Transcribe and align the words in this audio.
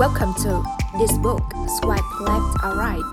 Welcome 0.00 0.34
to 0.44 0.62
this 0.98 1.10
book 1.22 1.40
Swipe 1.66 2.04
Left 2.20 2.54
or 2.68 2.76
Right. 2.78 3.06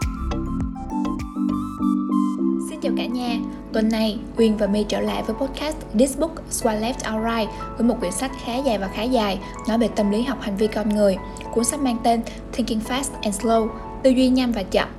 Xin 2.70 2.80
chào 2.82 2.92
cả 2.98 3.06
nhà, 3.06 3.40
tuần 3.74 3.90
này 3.90 4.20
Uyên 4.38 4.58
và 4.58 4.68
My 4.68 4.84
trở 4.84 5.02
lại 5.02 5.24
với 5.24 5.36
podcast 5.36 5.78
This 6.00 6.18
Book 6.18 6.32
Swipe 6.50 6.82
Left 6.82 7.16
or 7.16 7.26
Right 7.26 7.52
với 7.78 7.88
một 7.88 7.96
quyển 8.00 8.12
sách 8.12 8.32
khá 8.46 8.56
dài 8.56 8.78
và 8.78 8.88
khá 8.88 9.04
dài 9.04 9.40
nói 9.68 9.78
về 9.78 9.88
tâm 9.88 10.12
lý 10.12 10.22
học 10.22 10.38
hành 10.42 10.58
vi 10.58 10.68
con 10.68 10.90
người. 10.90 11.18
Cuốn 11.54 11.64
sách 11.64 11.80
mang 11.80 11.98
tên 12.04 12.22
Thinking 12.54 12.80
Fast 12.90 13.10
and 13.22 13.42
Slow, 13.42 13.68
tư 14.04 14.10
duy 14.10 14.30
nhanh 14.30 14.52
và 14.52 14.64
chậm 14.64 14.90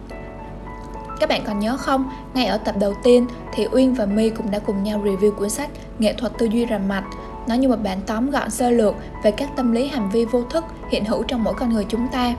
các 1.21 1.29
bạn 1.29 1.43
còn 1.47 1.59
nhớ 1.59 1.77
không, 1.77 2.11
ngay 2.35 2.47
ở 2.47 2.59
tập 2.59 2.75
đầu 2.81 2.95
tiên 3.03 3.27
thì 3.55 3.67
Uyên 3.73 3.95
và 3.95 4.07
My 4.07 4.31
cũng 4.31 4.51
đã 4.51 4.59
cùng 4.59 4.83
nhau 4.83 5.03
review 5.05 5.31
cuốn 5.31 5.51
sách 5.51 5.71
Nghệ 5.99 6.13
thuật 6.13 6.33
tư 6.39 6.47
duy 6.47 6.67
rành 6.67 6.89
mạch 6.89 7.05
nó 7.49 7.55
như 7.55 7.69
một 7.69 7.83
bản 7.83 7.99
tóm 8.07 8.31
gọn 8.31 8.51
sơ 8.51 8.71
lược 8.71 8.95
về 9.23 9.31
các 9.31 9.49
tâm 9.57 9.73
lý 9.73 9.89
hành 9.89 10.11
vi 10.11 10.25
vô 10.25 10.43
thức 10.43 10.65
hiện 10.91 11.05
hữu 11.05 11.23
trong 11.23 11.45
mỗi 11.45 11.55
con 11.55 11.73
người 11.73 11.85
chúng 11.89 12.09
ta. 12.09 12.35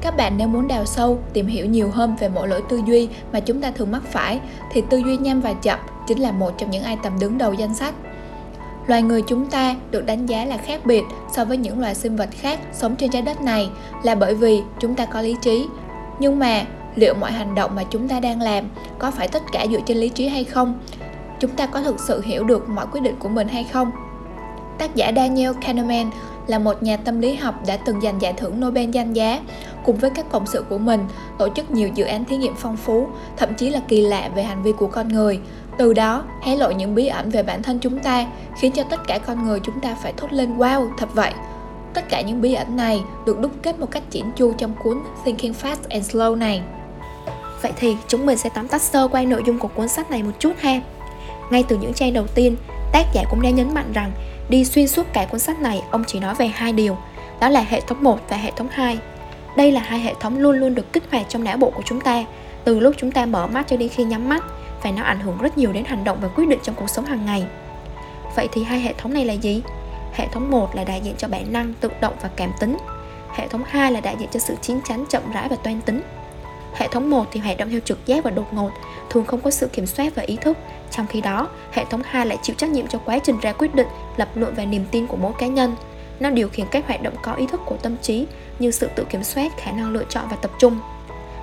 Các 0.00 0.16
bạn 0.16 0.36
nếu 0.36 0.48
muốn 0.48 0.68
đào 0.68 0.84
sâu, 0.84 1.18
tìm 1.32 1.46
hiểu 1.46 1.66
nhiều 1.66 1.90
hơn 1.90 2.16
về 2.16 2.28
mỗi 2.28 2.48
lỗi 2.48 2.62
tư 2.68 2.80
duy 2.86 3.08
mà 3.32 3.40
chúng 3.40 3.60
ta 3.60 3.70
thường 3.70 3.90
mắc 3.90 4.02
phải 4.10 4.40
thì 4.72 4.82
tư 4.90 4.98
duy 4.98 5.16
nhanh 5.16 5.40
và 5.40 5.52
chậm 5.52 5.78
chính 6.06 6.18
là 6.18 6.32
một 6.32 6.58
trong 6.58 6.70
những 6.70 6.84
item 6.84 7.18
đứng 7.18 7.38
đầu 7.38 7.52
danh 7.52 7.74
sách. 7.74 7.94
Loài 8.86 9.02
người 9.02 9.22
chúng 9.26 9.46
ta 9.46 9.76
được 9.90 10.06
đánh 10.06 10.26
giá 10.26 10.44
là 10.44 10.56
khác 10.56 10.86
biệt 10.86 11.02
so 11.32 11.44
với 11.44 11.56
những 11.56 11.80
loài 11.80 11.94
sinh 11.94 12.16
vật 12.16 12.28
khác 12.32 12.60
sống 12.72 12.96
trên 12.96 13.10
trái 13.10 13.22
đất 13.22 13.40
này 13.40 13.70
là 14.02 14.14
bởi 14.14 14.34
vì 14.34 14.62
chúng 14.80 14.94
ta 14.94 15.06
có 15.06 15.20
lý 15.20 15.36
trí. 15.42 15.66
Nhưng 16.18 16.38
mà 16.38 16.64
liệu 16.94 17.14
mọi 17.14 17.32
hành 17.32 17.54
động 17.54 17.74
mà 17.74 17.84
chúng 17.84 18.08
ta 18.08 18.20
đang 18.20 18.42
làm 18.42 18.64
có 18.98 19.10
phải 19.10 19.28
tất 19.28 19.42
cả 19.52 19.66
dựa 19.70 19.80
trên 19.86 19.96
lý 19.96 20.08
trí 20.08 20.28
hay 20.28 20.44
không? 20.44 20.80
Chúng 21.40 21.50
ta 21.50 21.66
có 21.66 21.82
thực 21.82 22.00
sự 22.00 22.22
hiểu 22.24 22.44
được 22.44 22.68
mọi 22.68 22.86
quyết 22.92 23.00
định 23.00 23.16
của 23.18 23.28
mình 23.28 23.48
hay 23.48 23.64
không? 23.64 23.90
Tác 24.78 24.94
giả 24.94 25.12
Daniel 25.16 25.52
Kahneman 25.60 26.10
là 26.46 26.58
một 26.58 26.82
nhà 26.82 26.96
tâm 26.96 27.20
lý 27.20 27.34
học 27.34 27.54
đã 27.66 27.76
từng 27.76 28.00
giành 28.00 28.22
giải 28.22 28.32
thưởng 28.32 28.60
Nobel 28.60 28.90
danh 28.90 29.12
giá, 29.12 29.40
cùng 29.84 29.96
với 29.96 30.10
các 30.10 30.26
cộng 30.30 30.46
sự 30.46 30.64
của 30.68 30.78
mình 30.78 31.06
tổ 31.38 31.48
chức 31.48 31.70
nhiều 31.70 31.88
dự 31.94 32.04
án 32.04 32.24
thí 32.24 32.36
nghiệm 32.36 32.54
phong 32.56 32.76
phú, 32.76 33.06
thậm 33.36 33.54
chí 33.54 33.70
là 33.70 33.80
kỳ 33.88 34.00
lạ 34.00 34.30
về 34.34 34.42
hành 34.42 34.62
vi 34.62 34.72
của 34.72 34.86
con 34.86 35.08
người. 35.08 35.40
Từ 35.78 35.94
đó, 35.94 36.24
hé 36.42 36.56
lộ 36.56 36.70
những 36.70 36.94
bí 36.94 37.06
ẩn 37.06 37.30
về 37.30 37.42
bản 37.42 37.62
thân 37.62 37.78
chúng 37.78 37.98
ta, 37.98 38.26
khiến 38.60 38.72
cho 38.72 38.82
tất 38.82 39.00
cả 39.06 39.18
con 39.18 39.44
người 39.44 39.60
chúng 39.60 39.80
ta 39.80 39.96
phải 40.02 40.12
thốt 40.16 40.32
lên 40.32 40.58
wow, 40.58 40.88
thật 40.98 41.14
vậy. 41.14 41.32
Tất 41.94 42.08
cả 42.08 42.20
những 42.20 42.40
bí 42.40 42.54
ẩn 42.54 42.76
này 42.76 43.02
được 43.26 43.40
đúc 43.40 43.52
kết 43.62 43.80
một 43.80 43.90
cách 43.90 44.02
chỉn 44.10 44.24
chu 44.36 44.52
trong 44.52 44.74
cuốn 44.82 44.98
Thinking 45.24 45.52
Fast 45.62 45.76
and 45.88 46.10
Slow 46.10 46.38
này. 46.38 46.62
Vậy 47.62 47.72
thì 47.76 47.96
chúng 48.08 48.26
mình 48.26 48.38
sẽ 48.38 48.50
tóm 48.54 48.68
tắt 48.68 48.82
sơ 48.82 49.08
qua 49.08 49.22
nội 49.22 49.42
dung 49.46 49.58
của 49.58 49.68
cuốn 49.68 49.88
sách 49.88 50.10
này 50.10 50.22
một 50.22 50.32
chút 50.38 50.52
ha. 50.58 50.80
Ngay 51.50 51.64
từ 51.68 51.76
những 51.76 51.92
trang 51.92 52.12
đầu 52.12 52.26
tiên, 52.34 52.56
tác 52.92 53.04
giả 53.14 53.24
cũng 53.30 53.42
đã 53.42 53.50
nhấn 53.50 53.74
mạnh 53.74 53.92
rằng 53.92 54.12
Đi 54.48 54.64
xuyên 54.64 54.88
suốt 54.88 55.06
cả 55.12 55.26
cuốn 55.30 55.40
sách 55.40 55.60
này, 55.60 55.82
ông 55.90 56.04
chỉ 56.06 56.20
nói 56.20 56.34
về 56.34 56.46
hai 56.46 56.72
điều, 56.72 56.96
đó 57.40 57.48
là 57.48 57.60
hệ 57.60 57.80
thống 57.80 58.02
1 58.02 58.18
và 58.28 58.36
hệ 58.36 58.50
thống 58.50 58.68
2. 58.70 58.98
Đây 59.56 59.72
là 59.72 59.80
hai 59.80 60.00
hệ 60.00 60.14
thống 60.20 60.38
luôn 60.38 60.56
luôn 60.56 60.74
được 60.74 60.92
kích 60.92 61.02
hoạt 61.10 61.26
trong 61.28 61.44
não 61.44 61.56
bộ 61.56 61.70
của 61.70 61.82
chúng 61.84 62.00
ta, 62.00 62.24
từ 62.64 62.80
lúc 62.80 62.94
chúng 62.98 63.12
ta 63.12 63.26
mở 63.26 63.46
mắt 63.46 63.66
cho 63.68 63.76
đến 63.76 63.88
khi 63.88 64.04
nhắm 64.04 64.28
mắt, 64.28 64.44
và 64.82 64.90
nó 64.90 65.02
ảnh 65.02 65.20
hưởng 65.20 65.38
rất 65.38 65.58
nhiều 65.58 65.72
đến 65.72 65.84
hành 65.84 66.04
động 66.04 66.18
và 66.22 66.28
quyết 66.28 66.48
định 66.48 66.58
trong 66.62 66.74
cuộc 66.74 66.90
sống 66.90 67.04
hàng 67.04 67.26
ngày. 67.26 67.44
Vậy 68.36 68.48
thì 68.52 68.62
hai 68.62 68.80
hệ 68.80 68.92
thống 68.98 69.14
này 69.14 69.24
là 69.24 69.32
gì? 69.32 69.62
Hệ 70.12 70.26
thống 70.28 70.50
1 70.50 70.74
là 70.74 70.84
đại 70.84 71.00
diện 71.00 71.14
cho 71.18 71.28
bản 71.28 71.52
năng, 71.52 71.74
tự 71.80 71.90
động 72.00 72.14
và 72.22 72.30
cảm 72.36 72.52
tính. 72.60 72.76
Hệ 73.34 73.48
thống 73.48 73.62
2 73.66 73.92
là 73.92 74.00
đại 74.00 74.16
diện 74.18 74.28
cho 74.32 74.40
sự 74.40 74.54
chín 74.60 74.80
chắn, 74.84 75.04
chậm 75.10 75.22
rãi 75.32 75.48
và 75.48 75.56
toan 75.56 75.80
tính. 75.80 76.02
Hệ 76.74 76.88
thống 76.88 77.10
1 77.10 77.26
thì 77.32 77.40
hoạt 77.40 77.58
động 77.58 77.70
theo 77.70 77.80
trực 77.80 78.06
giác 78.06 78.24
và 78.24 78.30
đột 78.30 78.54
ngột, 78.54 78.70
thường 79.10 79.24
không 79.24 79.40
có 79.40 79.50
sự 79.50 79.68
kiểm 79.68 79.86
soát 79.86 80.14
và 80.14 80.22
ý 80.22 80.36
thức. 80.36 80.58
Trong 80.90 81.06
khi 81.06 81.20
đó, 81.20 81.48
hệ 81.72 81.84
thống 81.84 82.02
2 82.04 82.26
lại 82.26 82.38
chịu 82.42 82.56
trách 82.58 82.70
nhiệm 82.70 82.86
cho 82.86 82.98
quá 82.98 83.18
trình 83.18 83.40
ra 83.40 83.52
quyết 83.52 83.74
định, 83.74 83.86
lập 84.16 84.28
luận 84.34 84.54
và 84.56 84.64
niềm 84.64 84.84
tin 84.90 85.06
của 85.06 85.16
mỗi 85.16 85.32
cá 85.38 85.46
nhân. 85.46 85.76
Nó 86.20 86.30
điều 86.30 86.48
khiển 86.48 86.66
các 86.70 86.86
hoạt 86.86 87.02
động 87.02 87.14
có 87.22 87.32
ý 87.34 87.46
thức 87.46 87.60
của 87.66 87.76
tâm 87.76 87.96
trí 88.02 88.26
như 88.58 88.70
sự 88.70 88.88
tự 88.96 89.04
kiểm 89.04 89.24
soát, 89.24 89.52
khả 89.56 89.72
năng 89.72 89.90
lựa 89.90 90.04
chọn 90.08 90.24
và 90.30 90.36
tập 90.36 90.50
trung. 90.58 90.80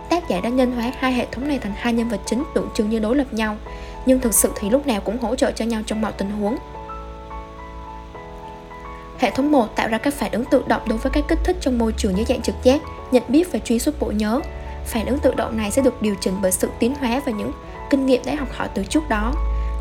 Tác 0.09 0.29
giả 0.29 0.39
đã 0.43 0.49
nhân 0.49 0.71
hóa 0.71 0.91
hai 0.99 1.13
hệ 1.13 1.25
thống 1.31 1.47
này 1.47 1.59
thành 1.59 1.73
hai 1.75 1.93
nhân 1.93 2.09
vật 2.09 2.19
chính 2.25 2.43
tượng 2.55 2.69
trưng 2.73 2.89
như 2.89 2.99
đối 2.99 3.15
lập 3.15 3.33
nhau, 3.33 3.57
nhưng 4.05 4.19
thực 4.19 4.33
sự 4.33 4.51
thì 4.55 4.69
lúc 4.69 4.87
nào 4.87 5.01
cũng 5.01 5.17
hỗ 5.17 5.35
trợ 5.35 5.51
cho 5.51 5.65
nhau 5.65 5.81
trong 5.85 6.01
mọi 6.01 6.11
tình 6.11 6.31
huống. 6.31 6.57
Hệ 9.19 9.31
thống 9.31 9.51
1 9.51 9.75
tạo 9.75 9.87
ra 9.87 9.97
các 9.97 10.13
phản 10.13 10.31
ứng 10.31 10.45
tự 10.45 10.63
động 10.67 10.81
đối 10.87 10.97
với 10.97 11.11
các 11.11 11.23
kích 11.27 11.39
thích 11.43 11.57
trong 11.61 11.77
môi 11.77 11.93
trường 11.97 12.15
như 12.15 12.23
dạng 12.23 12.41
trực 12.41 12.55
giác, 12.63 12.81
nhận 13.11 13.23
biết 13.27 13.51
và 13.51 13.59
truy 13.59 13.79
xuất 13.79 13.99
bộ 13.99 14.11
nhớ 14.11 14.41
phản 14.85 15.05
ứng 15.05 15.19
tự 15.19 15.33
động 15.33 15.57
này 15.57 15.71
sẽ 15.71 15.81
được 15.81 16.01
điều 16.01 16.15
chỉnh 16.21 16.33
bởi 16.41 16.51
sự 16.51 16.69
tiến 16.79 16.95
hóa 16.95 17.21
và 17.25 17.31
những 17.31 17.51
kinh 17.89 18.05
nghiệm 18.05 18.21
đã 18.25 18.35
học 18.35 18.47
hỏi 18.51 18.67
từ 18.73 18.83
trước 18.83 19.09
đó. 19.09 19.33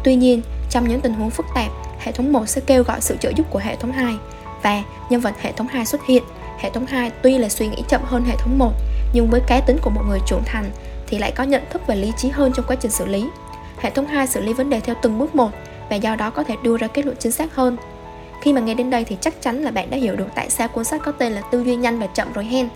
Tuy 0.04 0.14
nhiên, 0.14 0.42
trong 0.70 0.88
những 0.88 1.00
tình 1.00 1.14
huống 1.14 1.30
phức 1.30 1.46
tạp, 1.54 1.70
hệ 1.98 2.12
thống 2.12 2.32
1 2.32 2.48
sẽ 2.48 2.60
kêu 2.66 2.82
gọi 2.82 3.00
sự 3.00 3.16
trợ 3.20 3.32
giúp 3.36 3.46
của 3.50 3.58
hệ 3.58 3.76
thống 3.76 3.92
2 3.92 4.14
và 4.62 4.82
nhân 5.10 5.20
vật 5.20 5.34
hệ 5.40 5.52
thống 5.52 5.66
2 5.66 5.86
xuất 5.86 6.06
hiện. 6.06 6.22
Hệ 6.58 6.70
thống 6.70 6.86
2 6.86 7.10
tuy 7.22 7.38
là 7.38 7.48
suy 7.48 7.68
nghĩ 7.68 7.82
chậm 7.88 8.00
hơn 8.04 8.24
hệ 8.24 8.36
thống 8.36 8.58
1, 8.58 8.72
nhưng 9.12 9.28
với 9.30 9.40
cá 9.46 9.60
tính 9.60 9.78
của 9.82 9.90
một 9.90 10.02
người 10.08 10.20
trưởng 10.26 10.42
thành 10.44 10.70
thì 11.06 11.18
lại 11.18 11.32
có 11.32 11.44
nhận 11.44 11.62
thức 11.70 11.82
và 11.86 11.94
lý 11.94 12.12
trí 12.16 12.28
hơn 12.28 12.52
trong 12.54 12.64
quá 12.68 12.76
trình 12.76 12.90
xử 12.90 13.06
lý. 13.06 13.28
Hệ 13.78 13.90
thống 13.90 14.06
2 14.06 14.26
xử 14.26 14.40
lý 14.40 14.52
vấn 14.52 14.70
đề 14.70 14.80
theo 14.80 14.96
từng 15.02 15.18
bước 15.18 15.34
một 15.34 15.50
và 15.90 15.96
do 15.96 16.16
đó 16.16 16.30
có 16.30 16.44
thể 16.44 16.54
đưa 16.62 16.76
ra 16.76 16.86
kết 16.86 17.06
luận 17.06 17.16
chính 17.20 17.32
xác 17.32 17.54
hơn. 17.54 17.76
Khi 18.42 18.52
mà 18.52 18.60
nghe 18.60 18.74
đến 18.74 18.90
đây 18.90 19.04
thì 19.04 19.16
chắc 19.20 19.42
chắn 19.42 19.62
là 19.62 19.70
bạn 19.70 19.90
đã 19.90 19.96
hiểu 19.96 20.16
được 20.16 20.28
tại 20.34 20.50
sao 20.50 20.68
cuốn 20.68 20.84
sách 20.84 21.00
có 21.04 21.12
tên 21.12 21.32
là 21.32 21.40
Tư 21.40 21.64
duy 21.64 21.76
nhanh 21.76 21.98
và 21.98 22.06
chậm 22.06 22.32
rồi 22.32 22.44
hen. 22.44 22.68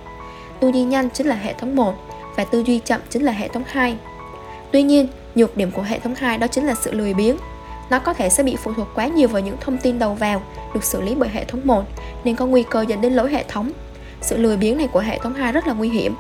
Tư 0.60 0.68
duy 0.68 0.82
nhanh 0.82 1.10
chính 1.10 1.26
là 1.26 1.36
hệ 1.36 1.52
thống 1.52 1.76
1, 1.76 1.94
và 2.36 2.44
tư 2.44 2.62
duy 2.66 2.78
chậm 2.78 3.00
chính 3.10 3.22
là 3.22 3.32
hệ 3.32 3.48
thống 3.48 3.62
2. 3.66 3.96
Tuy 4.72 4.82
nhiên, 4.82 5.08
nhược 5.34 5.56
điểm 5.56 5.70
của 5.70 5.82
hệ 5.82 5.98
thống 5.98 6.14
2 6.14 6.38
đó 6.38 6.46
chính 6.46 6.66
là 6.66 6.74
sự 6.74 6.92
lười 6.92 7.14
biếng. 7.14 7.36
Nó 7.90 7.98
có 7.98 8.14
thể 8.14 8.28
sẽ 8.28 8.42
bị 8.42 8.56
phụ 8.56 8.72
thuộc 8.76 8.88
quá 8.94 9.06
nhiều 9.06 9.28
vào 9.28 9.42
những 9.42 9.56
thông 9.60 9.78
tin 9.78 9.98
đầu 9.98 10.14
vào 10.14 10.42
được 10.74 10.84
xử 10.84 11.00
lý 11.00 11.14
bởi 11.14 11.28
hệ 11.28 11.44
thống 11.44 11.60
1 11.64 11.84
nên 12.24 12.36
có 12.36 12.46
nguy 12.46 12.62
cơ 12.62 12.84
dẫn 12.88 13.00
đến 13.00 13.12
lỗi 13.12 13.30
hệ 13.30 13.44
thống. 13.48 13.72
Sự 14.20 14.36
lười 14.36 14.56
biếng 14.56 14.78
này 14.78 14.86
của 14.86 15.00
hệ 15.00 15.18
thống 15.18 15.34
2 15.34 15.52
rất 15.52 15.66
là 15.66 15.72
nguy 15.72 15.88
hiểm. 15.88 16.14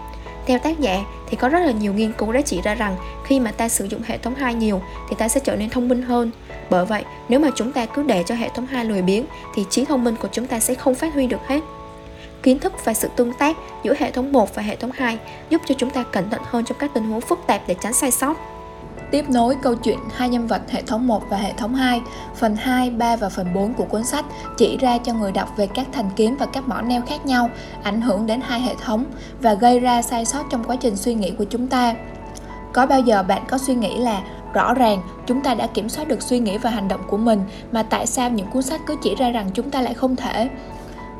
Theo 0.46 0.58
tác 0.58 0.80
giả 0.80 1.04
thì 1.30 1.36
có 1.36 1.48
rất 1.48 1.58
là 1.58 1.72
nhiều 1.72 1.94
nghiên 1.94 2.12
cứu 2.12 2.32
đã 2.32 2.40
chỉ 2.40 2.60
ra 2.62 2.74
rằng 2.74 2.96
khi 3.24 3.40
mà 3.40 3.52
ta 3.52 3.68
sử 3.68 3.84
dụng 3.84 4.02
hệ 4.06 4.18
thống 4.18 4.34
2 4.34 4.54
nhiều 4.54 4.82
thì 5.08 5.16
ta 5.18 5.28
sẽ 5.28 5.40
trở 5.44 5.56
nên 5.56 5.70
thông 5.70 5.88
minh 5.88 6.02
hơn. 6.02 6.30
Bởi 6.70 6.84
vậy, 6.84 7.04
nếu 7.28 7.40
mà 7.40 7.48
chúng 7.54 7.72
ta 7.72 7.86
cứ 7.86 8.02
để 8.02 8.22
cho 8.26 8.34
hệ 8.34 8.48
thống 8.48 8.66
2 8.66 8.84
lười 8.84 9.02
biếng 9.02 9.24
thì 9.54 9.64
trí 9.70 9.84
thông 9.84 10.04
minh 10.04 10.16
của 10.22 10.28
chúng 10.32 10.46
ta 10.46 10.60
sẽ 10.60 10.74
không 10.74 10.94
phát 10.94 11.14
huy 11.14 11.26
được 11.26 11.40
hết 11.46 11.60
kiến 12.42 12.58
thức 12.58 12.72
và 12.84 12.94
sự 12.94 13.08
tương 13.16 13.32
tác 13.32 13.56
giữa 13.82 13.94
hệ 13.98 14.10
thống 14.10 14.32
1 14.32 14.54
và 14.54 14.62
hệ 14.62 14.76
thống 14.76 14.90
2 14.94 15.18
giúp 15.50 15.62
cho 15.66 15.74
chúng 15.78 15.90
ta 15.90 16.02
cẩn 16.02 16.30
thận 16.30 16.40
hơn 16.44 16.64
trong 16.64 16.78
các 16.78 16.90
tình 16.94 17.04
huống 17.04 17.20
phức 17.20 17.38
tạp 17.46 17.62
để 17.66 17.74
tránh 17.80 17.92
sai 17.92 18.10
sót. 18.10 18.36
Tiếp 19.10 19.30
nối 19.30 19.56
câu 19.62 19.74
chuyện 19.74 19.98
hai 20.16 20.28
nhân 20.28 20.46
vật 20.46 20.62
hệ 20.70 20.82
thống 20.82 21.06
1 21.06 21.22
và 21.30 21.36
hệ 21.36 21.52
thống 21.52 21.74
2, 21.74 22.00
phần 22.36 22.56
2, 22.56 22.90
3 22.90 23.16
và 23.16 23.28
phần 23.28 23.54
4 23.54 23.74
của 23.74 23.84
cuốn 23.84 24.04
sách 24.04 24.24
chỉ 24.56 24.76
ra 24.76 24.98
cho 24.98 25.14
người 25.14 25.32
đọc 25.32 25.48
về 25.56 25.66
các 25.66 25.86
thành 25.92 26.10
kiến 26.16 26.36
và 26.38 26.46
các 26.46 26.68
mỏ 26.68 26.80
neo 26.82 27.02
khác 27.02 27.26
nhau 27.26 27.50
ảnh 27.82 28.00
hưởng 28.00 28.26
đến 28.26 28.40
hai 28.40 28.60
hệ 28.60 28.74
thống 28.74 29.04
và 29.40 29.54
gây 29.54 29.80
ra 29.80 30.02
sai 30.02 30.24
sót 30.24 30.44
trong 30.50 30.64
quá 30.64 30.76
trình 30.76 30.96
suy 30.96 31.14
nghĩ 31.14 31.30
của 31.30 31.44
chúng 31.44 31.66
ta. 31.66 31.94
Có 32.72 32.86
bao 32.86 33.00
giờ 33.00 33.22
bạn 33.22 33.42
có 33.48 33.58
suy 33.58 33.74
nghĩ 33.74 33.96
là 33.96 34.22
rõ 34.52 34.74
ràng 34.74 35.02
chúng 35.26 35.40
ta 35.40 35.54
đã 35.54 35.66
kiểm 35.66 35.88
soát 35.88 36.08
được 36.08 36.22
suy 36.22 36.38
nghĩ 36.38 36.58
và 36.58 36.70
hành 36.70 36.88
động 36.88 37.00
của 37.06 37.16
mình 37.16 37.40
mà 37.72 37.82
tại 37.82 38.06
sao 38.06 38.30
những 38.30 38.46
cuốn 38.46 38.62
sách 38.62 38.80
cứ 38.86 38.96
chỉ 39.02 39.14
ra 39.14 39.30
rằng 39.30 39.50
chúng 39.54 39.70
ta 39.70 39.82
lại 39.82 39.94
không 39.94 40.16
thể 40.16 40.48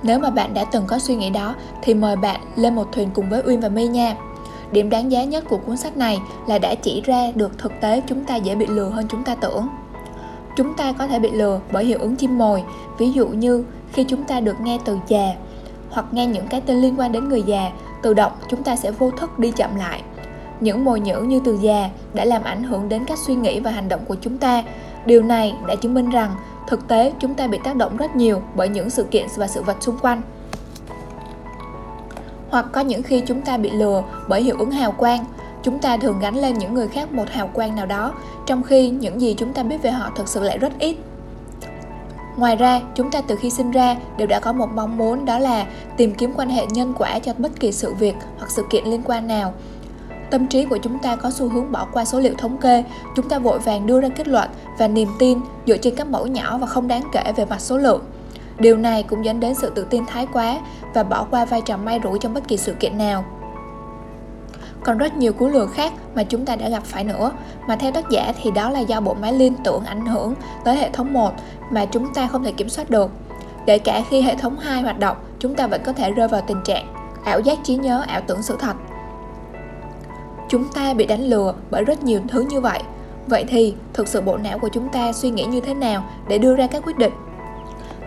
nếu 0.03 0.19
mà 0.19 0.31
bạn 0.31 0.55
đã 0.55 0.65
từng 0.65 0.85
có 0.87 0.99
suy 0.99 1.15
nghĩ 1.15 1.31
đó 1.31 1.55
thì 1.83 1.95
mời 1.95 2.17
bạn 2.17 2.41
lên 2.57 2.75
một 2.75 2.93
thuyền 2.93 3.11
cùng 3.15 3.29
với 3.29 3.43
Uyên 3.47 3.61
và 3.61 3.69
My 3.69 3.87
nha. 3.87 4.17
Điểm 4.73 4.91
đáng 4.91 5.13
giá 5.13 5.25
nhất 5.25 5.45
của 5.49 5.57
cuốn 5.57 5.77
sách 5.77 5.97
này 5.97 6.19
là 6.47 6.59
đã 6.59 6.75
chỉ 6.75 7.01
ra 7.01 7.33
được 7.35 7.59
thực 7.59 7.73
tế 7.81 8.03
chúng 8.07 8.25
ta 8.25 8.37
dễ 8.37 8.55
bị 8.55 8.67
lừa 8.67 8.89
hơn 8.89 9.07
chúng 9.09 9.25
ta 9.25 9.35
tưởng. 9.35 9.69
Chúng 10.57 10.75
ta 10.75 10.93
có 10.93 11.07
thể 11.07 11.19
bị 11.19 11.31
lừa 11.31 11.61
bởi 11.73 11.85
hiệu 11.85 11.99
ứng 11.99 12.17
chim 12.17 12.39
mồi, 12.39 12.63
ví 12.99 13.13
dụ 13.13 13.29
như 13.29 13.65
khi 13.93 14.05
chúng 14.05 14.25
ta 14.25 14.41
được 14.41 14.61
nghe 14.61 14.79
từ 14.85 14.99
già 15.09 15.35
hoặc 15.91 16.07
nghe 16.13 16.27
những 16.27 16.47
cái 16.47 16.61
tên 16.61 16.77
liên 16.77 17.01
quan 17.01 17.13
đến 17.13 17.29
người 17.29 17.43
già, 17.43 17.71
tự 18.03 18.15
động 18.15 18.33
chúng 18.49 18.63
ta 18.63 18.77
sẽ 18.77 18.91
vô 18.91 19.11
thức 19.11 19.39
đi 19.39 19.51
chậm 19.51 19.77
lại. 19.77 20.03
Những 20.61 20.84
mồi 20.84 21.01
nhữ 21.01 21.21
như 21.21 21.41
từ 21.45 21.59
già 21.61 21.91
đã 22.15 22.25
làm 22.25 22.43
ảnh 22.43 22.63
hưởng 22.63 22.89
đến 22.89 23.05
các 23.05 23.19
suy 23.19 23.34
nghĩ 23.34 23.61
và 23.61 23.71
hành 23.71 23.89
động 23.89 24.01
của 24.09 24.17
chúng 24.21 24.39
ta. 24.39 24.63
Điều 25.07 25.23
này 25.23 25.55
đã 25.67 25.75
chứng 25.75 25.95
minh 25.95 26.11
rằng 26.11 26.35
thực 26.67 26.89
tế 26.89 27.13
chúng 27.19 27.35
ta 27.35 27.47
bị 27.47 27.59
tác 27.65 27.77
động 27.77 27.97
rất 27.97 28.17
nhiều 28.17 28.43
bởi 28.55 28.69
những 28.69 28.91
sự 28.91 29.05
kiện 29.05 29.27
và 29.37 29.49
sự 29.49 29.63
vật 29.63 29.77
xung 29.81 29.99
quanh. 29.99 30.23
Hoặc 32.51 32.67
có 32.72 32.81
những 32.81 33.03
khi 33.03 33.22
chúng 33.27 33.43
ta 33.43 33.57
bị 33.57 33.71
lừa 33.71 34.03
bởi 34.28 34.43
hiệu 34.43 34.57
ứng 34.59 34.71
hào 34.71 34.93
quang. 34.93 35.25
Chúng 35.63 35.78
ta 35.78 35.97
thường 35.97 36.19
gắn 36.21 36.37
lên 36.37 36.59
những 36.59 36.75
người 36.75 36.89
khác 36.89 37.13
một 37.13 37.28
hào 37.31 37.49
quang 37.49 37.77
nào 37.77 37.87
đó, 37.87 38.15
trong 38.47 38.63
khi 38.63 38.91
những 38.91 39.21
gì 39.21 39.34
chúng 39.39 39.53
ta 39.53 39.63
biết 39.63 39.83
về 39.83 39.91
họ 39.91 40.10
thực 40.16 40.28
sự 40.28 40.43
lại 40.43 40.59
rất 40.59 40.72
ít. 40.78 40.97
Ngoài 42.37 42.57
ra, 42.57 42.81
chúng 42.95 43.10
ta 43.10 43.21
từ 43.21 43.37
khi 43.37 43.51
sinh 43.51 43.71
ra 43.71 43.97
đều 44.16 44.27
đã 44.27 44.41
có 44.41 44.53
một 44.53 44.69
mong 44.75 44.97
muốn 44.97 45.25
đó 45.25 45.39
là 45.39 45.66
tìm 45.97 46.15
kiếm 46.15 46.33
quan 46.37 46.48
hệ 46.48 46.66
nhân 46.66 46.95
quả 46.98 47.19
cho 47.19 47.33
bất 47.39 47.60
kỳ 47.60 47.72
sự 47.72 47.95
việc 47.95 48.15
hoặc 48.39 48.51
sự 48.51 48.65
kiện 48.71 48.84
liên 48.84 49.03
quan 49.05 49.27
nào 49.27 49.53
tâm 50.33 50.47
trí 50.47 50.65
của 50.65 50.77
chúng 50.77 50.99
ta 50.99 51.17
có 51.17 51.31
xu 51.31 51.49
hướng 51.49 51.73
bỏ 51.73 51.87
qua 51.93 52.05
số 52.05 52.21
liệu 52.21 52.34
thống 52.39 52.57
kê 52.57 52.84
chúng 53.17 53.29
ta 53.29 53.39
vội 53.39 53.59
vàng 53.59 53.87
đưa 53.87 54.01
ra 54.01 54.09
kết 54.09 54.29
luận 54.29 54.49
và 54.79 54.89
niềm 54.89 55.09
tin 55.19 55.41
dựa 55.67 55.77
trên 55.77 55.95
các 55.95 56.07
mẫu 56.07 56.27
nhỏ 56.27 56.59
và 56.59 56.67
không 56.67 56.89
đáng 56.89 57.03
kể 57.13 57.33
về 57.37 57.45
mặt 57.45 57.61
số 57.61 57.79
lượng. 57.79 58.03
Điều 58.59 58.77
này 58.77 59.03
cũng 59.03 59.25
dẫn 59.25 59.41
đến 59.41 59.55
sự 59.55 59.71
tự 59.71 59.87
tin 59.91 60.07
thái 60.07 60.27
quá 60.33 60.59
và 60.95 61.03
bỏ 61.03 61.27
qua 61.31 61.45
vai 61.45 61.61
trò 61.61 61.77
may 61.77 62.01
rủi 62.05 62.19
trong 62.19 62.34
bất 62.34 62.49
kỳ 62.49 62.57
sự 62.57 62.75
kiện 62.81 62.99
nào. 62.99 63.25
Còn 64.84 64.99
rất 64.99 65.17
nhiều 65.17 65.33
cú 65.33 65.49
lừa 65.49 65.67
khác 65.67 65.93
mà 66.15 66.25
chúng 66.25 66.45
ta 66.45 66.57
đã 66.57 66.69
gặp 66.69 66.84
phải 66.84 67.05
nữa 67.05 67.33
mà 67.67 67.77
theo 67.77 67.93
tác 67.93 68.11
giả 68.11 68.33
thì 68.43 68.51
đó 68.51 68.71
là 68.71 68.81
do 68.81 69.01
bộ 69.01 69.15
máy 69.15 69.33
liên 69.33 69.55
tưởng 69.65 69.84
ảnh 69.84 70.07
hưởng 70.07 70.34
tới 70.65 70.77
hệ 70.77 70.91
thống 70.91 71.13
1 71.13 71.33
mà 71.71 71.84
chúng 71.84 72.15
ta 72.15 72.27
không 72.27 72.45
thể 72.45 72.53
kiểm 72.53 72.69
soát 72.69 72.91
được. 72.91 73.11
Kể 73.67 73.79
cả 73.79 74.03
khi 74.11 74.23
hệ 74.23 74.34
thống 74.34 74.59
2 74.59 74.83
hoạt 74.83 74.99
động 74.99 75.17
chúng 75.39 75.55
ta 75.55 75.67
vẫn 75.67 75.83
có 75.84 75.93
thể 75.93 76.11
rơi 76.11 76.29
vào 76.29 76.41
tình 76.47 76.63
trạng 76.65 76.87
ảo 77.25 77.41
giác 77.41 77.59
trí 77.65 77.77
nhớ, 77.77 78.05
ảo 78.09 78.21
tưởng 78.27 78.43
sự 78.43 78.57
thật. 78.61 78.77
Chúng 80.53 80.69
ta 80.69 80.95
bị 80.95 81.07
đánh 81.07 81.21
lừa 81.21 81.54
bởi 81.71 81.84
rất 81.84 82.03
nhiều 82.03 82.21
thứ 82.28 82.41
như 82.41 82.60
vậy. 82.60 82.81
Vậy 83.27 83.45
thì, 83.49 83.75
thực 83.93 84.09
sự 84.09 84.21
bộ 84.21 84.37
não 84.37 84.59
của 84.59 84.69
chúng 84.69 84.89
ta 84.89 85.13
suy 85.13 85.31
nghĩ 85.31 85.45
như 85.45 85.60
thế 85.60 85.75
nào 85.75 86.04
để 86.28 86.39
đưa 86.39 86.57
ra 86.57 86.66
các 86.66 86.83
quyết 86.87 86.99
định? 86.99 87.13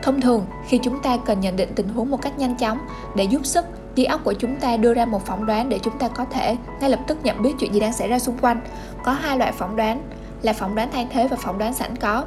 Thông 0.03 0.21
thường, 0.21 0.45
khi 0.67 0.79
chúng 0.83 1.01
ta 1.01 1.17
cần 1.17 1.39
nhận 1.39 1.55
định 1.55 1.69
tình 1.75 1.89
huống 1.89 2.11
một 2.11 2.21
cách 2.21 2.39
nhanh 2.39 2.57
chóng 2.57 2.77
để 3.15 3.23
giúp 3.23 3.45
sức 3.45 3.65
trí 3.95 4.05
óc 4.05 4.21
của 4.23 4.33
chúng 4.33 4.55
ta 4.55 4.77
đưa 4.77 4.93
ra 4.93 5.05
một 5.05 5.25
phỏng 5.25 5.45
đoán 5.45 5.69
để 5.69 5.79
chúng 5.79 5.97
ta 5.97 6.07
có 6.07 6.25
thể 6.25 6.57
ngay 6.81 6.89
lập 6.89 6.99
tức 7.07 7.17
nhận 7.23 7.41
biết 7.41 7.53
chuyện 7.59 7.73
gì 7.73 7.79
đang 7.79 7.93
xảy 7.93 8.07
ra 8.07 8.19
xung 8.19 8.37
quanh. 8.37 8.61
Có 9.03 9.11
hai 9.11 9.37
loại 9.37 9.51
phỏng 9.51 9.75
đoán 9.75 10.01
là 10.41 10.53
phỏng 10.53 10.75
đoán 10.75 10.89
thay 10.93 11.07
thế 11.11 11.27
và 11.27 11.37
phỏng 11.37 11.57
đoán 11.57 11.73
sẵn 11.73 11.95
có. 11.95 12.23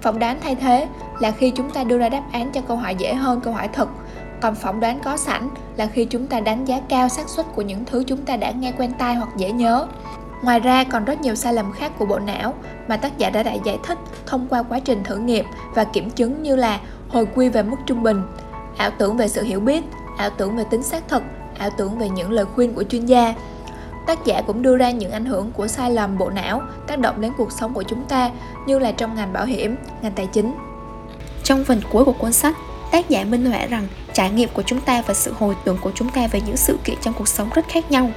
Phỏng 0.00 0.18
đoán 0.18 0.38
thay 0.42 0.54
thế 0.54 0.88
là 1.20 1.30
khi 1.30 1.50
chúng 1.50 1.70
ta 1.70 1.84
đưa 1.84 1.98
ra 1.98 2.08
đáp 2.08 2.22
án 2.32 2.52
cho 2.52 2.60
câu 2.60 2.76
hỏi 2.76 2.94
dễ 2.94 3.14
hơn 3.14 3.40
câu 3.40 3.52
hỏi 3.52 3.68
thực. 3.68 3.88
Còn 4.40 4.54
phỏng 4.54 4.80
đoán 4.80 5.00
có 5.04 5.16
sẵn 5.16 5.48
là 5.76 5.86
khi 5.86 6.04
chúng 6.04 6.26
ta 6.26 6.40
đánh 6.40 6.64
giá 6.64 6.80
cao 6.88 7.08
xác 7.08 7.28
suất 7.28 7.46
của 7.54 7.62
những 7.62 7.84
thứ 7.84 8.04
chúng 8.06 8.22
ta 8.22 8.36
đã 8.36 8.50
nghe 8.50 8.72
quen 8.78 8.92
tai 8.98 9.14
hoặc 9.14 9.28
dễ 9.36 9.52
nhớ. 9.52 9.86
Ngoài 10.42 10.60
ra 10.60 10.84
còn 10.84 11.04
rất 11.04 11.20
nhiều 11.20 11.34
sai 11.34 11.54
lầm 11.54 11.72
khác 11.72 11.92
của 11.98 12.06
bộ 12.06 12.18
não 12.18 12.54
mà 12.88 12.96
tác 12.96 13.18
giả 13.18 13.30
đã 13.30 13.42
đã 13.42 13.52
giải 13.52 13.78
thích 13.82 13.98
thông 14.26 14.46
qua 14.48 14.62
quá 14.62 14.78
trình 14.78 15.04
thử 15.04 15.16
nghiệm 15.16 15.44
và 15.74 15.84
kiểm 15.84 16.10
chứng 16.10 16.42
như 16.42 16.56
là 16.56 16.80
hồi 17.08 17.26
quy 17.34 17.48
về 17.48 17.62
mức 17.62 17.76
trung 17.86 18.02
bình, 18.02 18.22
ảo 18.76 18.90
tưởng 18.98 19.16
về 19.16 19.28
sự 19.28 19.42
hiểu 19.42 19.60
biết, 19.60 19.84
ảo 20.18 20.30
tưởng 20.30 20.56
về 20.56 20.64
tính 20.70 20.82
xác 20.82 21.08
thực, 21.08 21.22
ảo 21.58 21.70
tưởng 21.76 21.98
về 21.98 22.08
những 22.08 22.30
lời 22.30 22.44
khuyên 22.44 22.74
của 22.74 22.82
chuyên 22.82 23.06
gia. 23.06 23.34
Tác 24.06 24.24
giả 24.24 24.42
cũng 24.46 24.62
đưa 24.62 24.76
ra 24.76 24.90
những 24.90 25.12
ảnh 25.12 25.24
hưởng 25.24 25.50
của 25.52 25.66
sai 25.66 25.90
lầm 25.90 26.18
bộ 26.18 26.30
não 26.30 26.62
tác 26.86 26.98
động 26.98 27.20
đến 27.20 27.32
cuộc 27.36 27.52
sống 27.52 27.74
của 27.74 27.82
chúng 27.82 28.04
ta 28.04 28.30
như 28.66 28.78
là 28.78 28.92
trong 28.92 29.14
ngành 29.14 29.32
bảo 29.32 29.44
hiểm, 29.44 29.76
ngành 30.02 30.12
tài 30.12 30.26
chính. 30.26 30.54
Trong 31.44 31.64
phần 31.64 31.80
cuối 31.92 32.04
của 32.04 32.12
cuốn 32.12 32.32
sách, 32.32 32.56
tác 32.90 33.08
giả 33.08 33.24
minh 33.24 33.50
họa 33.50 33.66
rằng 33.66 33.86
trải 34.12 34.30
nghiệm 34.30 34.48
của 34.48 34.62
chúng 34.62 34.80
ta 34.80 35.02
và 35.06 35.14
sự 35.14 35.32
hồi 35.38 35.54
tưởng 35.64 35.78
của 35.80 35.92
chúng 35.94 36.08
ta 36.08 36.26
về 36.26 36.40
những 36.46 36.56
sự 36.56 36.78
kiện 36.84 36.96
trong 37.02 37.14
cuộc 37.14 37.28
sống 37.28 37.50
rất 37.54 37.68
khác 37.68 37.90
nhau. 37.90 38.10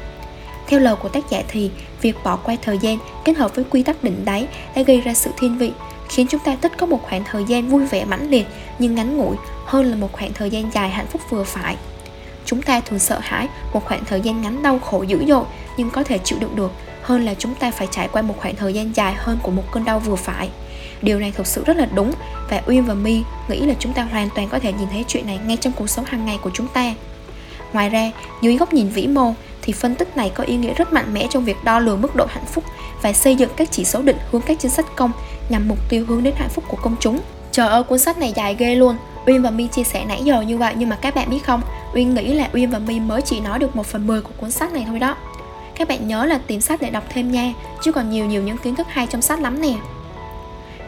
Theo 0.68 0.80
lời 0.80 0.96
của 0.96 1.10
tác 1.10 1.30
giả 1.30 1.44
thì, 1.48 1.72
việc 2.02 2.16
bỏ 2.24 2.36
qua 2.36 2.56
thời 2.62 2.78
gian 2.78 2.98
kết 3.26 3.38
hợp 3.38 3.56
với 3.56 3.66
quy 3.70 3.84
tắc 3.84 4.04
định 4.04 4.26
đáy 4.26 4.48
đã 4.76 4.82
gây 4.82 5.02
ra 5.02 5.14
sự 5.14 5.32
thiên 5.40 5.58
vị, 5.58 5.72
khiến 6.10 6.28
chúng 6.30 6.40
ta 6.40 6.56
thích 6.62 6.72
có 6.78 6.86
một 6.86 7.00
khoảng 7.04 7.24
thời 7.24 7.44
gian 7.48 7.68
vui 7.68 7.86
vẻ 7.86 8.06
mãnh 8.06 8.30
liệt 8.30 8.48
nhưng 8.80 8.96
ngắn 8.96 9.18
ngủi 9.18 9.36
hơn 9.66 9.86
là 9.86 9.96
một 9.96 10.12
khoảng 10.12 10.34
thời 10.34 10.50
gian 10.50 10.72
dài 10.74 10.90
hạnh 10.90 11.08
phúc 11.08 11.22
vừa 11.30 11.44
phải. 11.44 11.76
Chúng 12.46 12.62
ta 12.62 12.80
thường 12.80 13.00
sợ 13.00 13.20
hãi 13.22 13.48
một 13.74 13.86
khoảng 13.86 14.06
thời 14.06 14.22
gian 14.22 14.42
ngắn 14.42 14.64
đau 14.64 14.80
khổ 14.80 15.04
dữ 15.04 15.26
dội 15.28 15.44
nhưng 15.78 15.90
có 15.90 16.04
thể 16.04 16.18
chịu 16.18 16.40
đựng 16.40 16.56
được 16.56 16.72
hơn 17.02 17.26
là 17.26 17.34
chúng 17.34 17.56
ta 17.56 17.72
phải 17.72 17.88
trải 17.92 18.08
qua 18.08 18.22
một 18.22 18.36
khoảng 18.38 18.56
thời 18.56 18.74
gian 18.74 18.96
dài 18.96 19.14
hơn 19.14 19.38
của 19.44 19.52
một 19.52 19.64
cơn 19.72 19.86
đau 19.86 20.00
vừa 20.00 20.16
phải. 20.16 20.50
Điều 21.04 21.20
này 21.20 21.32
thực 21.32 21.48
sự 21.48 21.64
rất 21.66 21.78
là 21.78 21.88
đúng 21.96 22.12
và 22.50 22.62
Uyên 22.68 22.86
và 22.86 22.94
My 22.94 23.24
nghĩ 23.48 23.60
là 23.60 23.74
chúng 23.80 23.94
ta 23.94 24.04
hoàn 24.04 24.30
toàn 24.36 24.50
có 24.50 24.60
thể 24.60 24.74
nhìn 24.74 24.88
thấy 24.92 25.06
chuyện 25.08 25.28
này 25.28 25.40
ngay 25.46 25.58
trong 25.58 25.74
cuộc 25.74 25.90
sống 25.90 26.06
hàng 26.06 26.26
ngày 26.26 26.40
của 26.42 26.50
chúng 26.54 26.68
ta. 26.68 26.94
Ngoài 27.74 27.90
ra, 27.90 28.12
dưới 28.42 28.58
góc 28.58 28.74
nhìn 28.74 28.90
vĩ 28.90 29.08
mô 29.08 29.34
thì 29.62 29.74
phân 29.74 29.96
tích 29.96 30.18
này 30.18 30.32
có 30.36 30.44
ý 30.44 30.56
nghĩa 30.56 30.74
rất 30.74 30.94
mạnh 30.94 31.14
mẽ 31.14 31.28
trong 31.30 31.46
việc 31.46 31.64
đo 31.64 31.80
lường 31.80 32.02
mức 32.02 32.16
độ 32.16 32.26
hạnh 32.30 32.46
phúc 32.46 32.64
và 33.02 33.14
xây 33.14 33.36
dựng 33.36 33.50
các 33.56 33.72
chỉ 33.72 33.86
số 33.86 34.02
định 34.02 34.18
hướng 34.32 34.42
các 34.42 34.60
chính 34.60 34.72
sách 34.72 34.86
công 34.96 35.12
nhằm 35.50 35.68
mục 35.68 35.90
tiêu 35.90 36.06
hướng 36.08 36.24
đến 36.24 36.34
hạnh 36.38 36.50
phúc 36.50 36.64
của 36.68 36.78
công 36.82 36.96
chúng. 37.00 37.20
Trời 37.52 37.68
ơi, 37.68 37.84
cuốn 37.84 38.00
sách 38.00 38.18
này 38.18 38.34
dài 38.36 38.56
ghê 38.60 38.76
luôn. 38.76 38.96
Uyên 39.26 39.42
và 39.42 39.50
My 39.50 39.68
chia 39.68 39.84
sẻ 39.84 40.06
nãy 40.06 40.22
giờ 40.24 40.42
như 40.42 40.58
vậy 40.58 40.74
nhưng 40.78 40.90
mà 40.90 40.96
các 40.96 41.16
bạn 41.16 41.30
biết 41.30 41.46
không, 41.46 41.62
Uyên 41.94 42.14
nghĩ 42.14 42.34
là 42.34 42.50
Uyên 42.54 42.70
và 42.70 42.80
My 42.80 43.00
mới 43.00 43.22
chỉ 43.22 43.40
nói 43.40 43.60
được 43.60 43.76
một 43.76 43.86
phần 43.86 44.08
10 44.08 44.22
của 44.22 44.32
cuốn 44.38 44.52
sách 44.52 44.74
này 44.74 44.84
thôi 44.88 45.00
đó. 45.00 45.16
Các 45.76 45.88
bạn 45.88 46.08
nhớ 46.08 46.26
là 46.26 46.40
tìm 46.48 46.62
sách 46.62 46.82
để 46.82 46.90
đọc 46.90 47.04
thêm 47.10 47.32
nha, 47.32 47.54
chứ 47.84 47.92
còn 47.92 48.10
nhiều 48.10 48.26
nhiều 48.26 48.42
những 48.42 48.58
kiến 48.58 48.76
thức 48.76 48.88
hay 48.90 49.08
trong 49.08 49.22
sách 49.22 49.42
lắm 49.42 49.62
nè. 49.62 49.74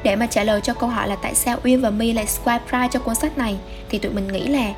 Để 0.05 0.15
mà 0.15 0.25
trả 0.25 0.43
lời 0.43 0.61
cho 0.61 0.73
câu 0.73 0.89
hỏi 0.89 1.07
là 1.07 1.15
tại 1.15 1.35
sao 1.35 1.57
Uyên 1.63 1.81
và 1.81 1.89
My 1.89 2.13
lại 2.13 2.25
swipe 2.25 2.59
right 2.71 2.91
cho 2.91 2.99
cuốn 2.99 3.15
sách 3.15 3.37
này 3.37 3.57
thì 3.89 3.97
tụi 3.97 4.11
mình 4.11 4.27
nghĩ 4.27 4.47
là 4.47 4.73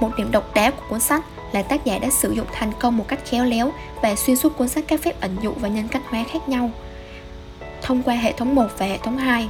một 0.00 0.10
điểm 0.18 0.30
độc 0.30 0.54
đáo 0.54 0.70
của 0.70 0.82
cuốn 0.88 1.00
sách 1.00 1.24
là 1.52 1.62
tác 1.62 1.84
giả 1.84 1.98
đã 1.98 2.10
sử 2.10 2.32
dụng 2.32 2.46
thành 2.52 2.72
công 2.80 2.96
một 2.96 3.04
cách 3.08 3.18
khéo 3.24 3.44
léo 3.44 3.72
và 4.02 4.16
xuyên 4.16 4.36
suốt 4.36 4.56
cuốn 4.58 4.68
sách 4.68 4.84
các 4.88 5.00
phép 5.02 5.20
ẩn 5.20 5.36
dụ 5.42 5.52
và 5.60 5.68
nhân 5.68 5.88
cách 5.88 6.02
hóa 6.08 6.24
khác 6.32 6.48
nhau 6.48 6.70
thông 7.82 8.02
qua 8.02 8.14
hệ 8.14 8.32
thống 8.32 8.54
1 8.54 8.66
và 8.78 8.86
hệ 8.86 8.98
thống 8.98 9.18
2. 9.18 9.48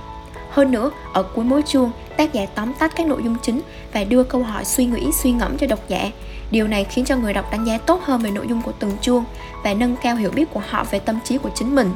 Hơn 0.51 0.71
nữa, 0.71 0.91
ở 1.13 1.23
cuối 1.23 1.45
mỗi 1.45 1.63
chương, 1.63 1.91
tác 2.17 2.33
giả 2.33 2.47
tóm 2.55 2.75
tắt 2.75 2.93
các 2.97 3.07
nội 3.07 3.23
dung 3.25 3.37
chính 3.43 3.61
và 3.93 4.05
đưa 4.05 4.23
câu 4.23 4.43
hỏi 4.43 4.65
suy 4.65 4.85
nghĩ, 4.85 5.13
suy 5.13 5.33
ngẫm 5.33 5.59
cho 5.59 5.67
độc 5.67 5.89
giả. 5.89 6.11
Điều 6.51 6.69
này 6.69 6.85
khiến 6.85 7.05
cho 7.05 7.17
người 7.17 7.33
đọc 7.33 7.53
đánh 7.53 7.65
giá 7.65 7.79
tốt 7.79 8.01
hơn 8.05 8.21
về 8.21 8.31
nội 8.31 8.47
dung 8.49 8.63
của 8.63 8.73
từng 8.79 8.93
chương 9.01 9.25
và 9.65 9.75
nâng 9.75 9.97
cao 9.97 10.17
hiểu 10.17 10.31
biết 10.31 10.45
của 10.53 10.63
họ 10.69 10.85
về 10.91 10.99
tâm 10.99 11.19
trí 11.25 11.39
của 11.39 11.51
chính 11.55 11.75
mình. 11.75 11.93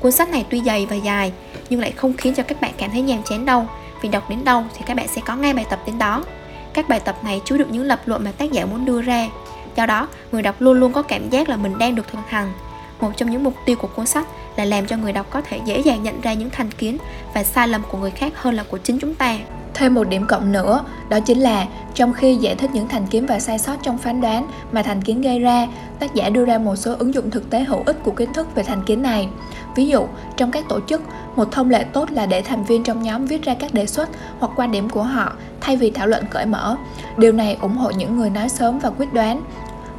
Cuốn 0.00 0.12
sách 0.12 0.30
này 0.30 0.44
tuy 0.50 0.60
dày 0.60 0.86
và 0.86 0.96
dài, 0.96 1.32
nhưng 1.70 1.80
lại 1.80 1.92
không 1.92 2.12
khiến 2.12 2.34
cho 2.34 2.42
các 2.42 2.60
bạn 2.60 2.72
cảm 2.78 2.90
thấy 2.90 3.02
nhàm 3.02 3.22
chán 3.22 3.44
đâu, 3.44 3.66
vì 4.02 4.08
đọc 4.08 4.30
đến 4.30 4.44
đâu 4.44 4.64
thì 4.74 4.84
các 4.86 4.96
bạn 4.96 5.08
sẽ 5.08 5.20
có 5.26 5.36
ngay 5.36 5.54
bài 5.54 5.64
tập 5.70 5.80
đến 5.86 5.98
đó. 5.98 6.24
Các 6.72 6.88
bài 6.88 7.00
tập 7.00 7.18
này 7.24 7.40
chứa 7.44 7.58
được 7.58 7.70
những 7.70 7.84
lập 7.84 8.00
luận 8.06 8.24
mà 8.24 8.32
tác 8.32 8.52
giả 8.52 8.66
muốn 8.66 8.84
đưa 8.84 9.02
ra. 9.02 9.28
Do 9.76 9.86
đó, 9.86 10.08
người 10.32 10.42
đọc 10.42 10.54
luôn 10.58 10.80
luôn 10.80 10.92
có 10.92 11.02
cảm 11.02 11.30
giác 11.30 11.48
là 11.48 11.56
mình 11.56 11.78
đang 11.78 11.94
được 11.94 12.08
thực 12.12 12.18
hành. 12.28 12.52
Một 13.00 13.10
trong 13.16 13.30
những 13.30 13.44
mục 13.44 13.54
tiêu 13.64 13.76
của 13.76 13.88
cuốn 13.88 14.06
sách 14.06 14.26
là 14.56 14.64
làm 14.64 14.86
cho 14.86 14.96
người 14.96 15.12
đọc 15.12 15.26
có 15.30 15.40
thể 15.40 15.60
dễ 15.64 15.78
dàng 15.78 16.02
nhận 16.02 16.20
ra 16.20 16.32
những 16.32 16.50
thành 16.50 16.70
kiến 16.70 16.98
và 17.34 17.44
sai 17.44 17.68
lầm 17.68 17.82
của 17.90 17.98
người 17.98 18.10
khác 18.10 18.32
hơn 18.36 18.54
là 18.54 18.64
của 18.70 18.78
chính 18.78 18.98
chúng 18.98 19.14
ta. 19.14 19.38
Thêm 19.74 19.94
một 19.94 20.08
điểm 20.08 20.26
cộng 20.26 20.52
nữa, 20.52 20.84
đó 21.08 21.20
chính 21.20 21.38
là 21.38 21.66
trong 21.94 22.12
khi 22.12 22.36
giải 22.36 22.54
thích 22.54 22.70
những 22.72 22.88
thành 22.88 23.06
kiến 23.06 23.26
và 23.26 23.38
sai 23.38 23.58
sót 23.58 23.76
trong 23.82 23.98
phán 23.98 24.20
đoán 24.20 24.46
mà 24.72 24.82
thành 24.82 25.02
kiến 25.02 25.20
gây 25.20 25.40
ra, 25.40 25.68
tác 25.98 26.14
giả 26.14 26.28
đưa 26.28 26.44
ra 26.44 26.58
một 26.58 26.76
số 26.76 26.94
ứng 26.98 27.14
dụng 27.14 27.30
thực 27.30 27.50
tế 27.50 27.64
hữu 27.64 27.82
ích 27.86 28.02
của 28.04 28.10
kiến 28.10 28.32
thức 28.32 28.54
về 28.54 28.62
thành 28.62 28.82
kiến 28.82 29.02
này. 29.02 29.28
Ví 29.76 29.88
dụ, 29.88 30.06
trong 30.36 30.50
các 30.50 30.68
tổ 30.68 30.80
chức, 30.88 31.02
một 31.36 31.52
thông 31.52 31.70
lệ 31.70 31.84
tốt 31.84 32.10
là 32.10 32.26
để 32.26 32.42
thành 32.42 32.64
viên 32.64 32.82
trong 32.82 33.02
nhóm 33.02 33.26
viết 33.26 33.42
ra 33.42 33.54
các 33.54 33.74
đề 33.74 33.86
xuất 33.86 34.08
hoặc 34.38 34.52
quan 34.56 34.70
điểm 34.70 34.88
của 34.88 35.02
họ 35.02 35.32
thay 35.60 35.76
vì 35.76 35.90
thảo 35.90 36.06
luận 36.06 36.24
cởi 36.30 36.46
mở. 36.46 36.76
Điều 37.16 37.32
này 37.32 37.58
ủng 37.60 37.76
hộ 37.76 37.90
những 37.90 38.16
người 38.16 38.30
nói 38.30 38.48
sớm 38.48 38.78
và 38.78 38.90
quyết 38.90 39.12
đoán. 39.12 39.42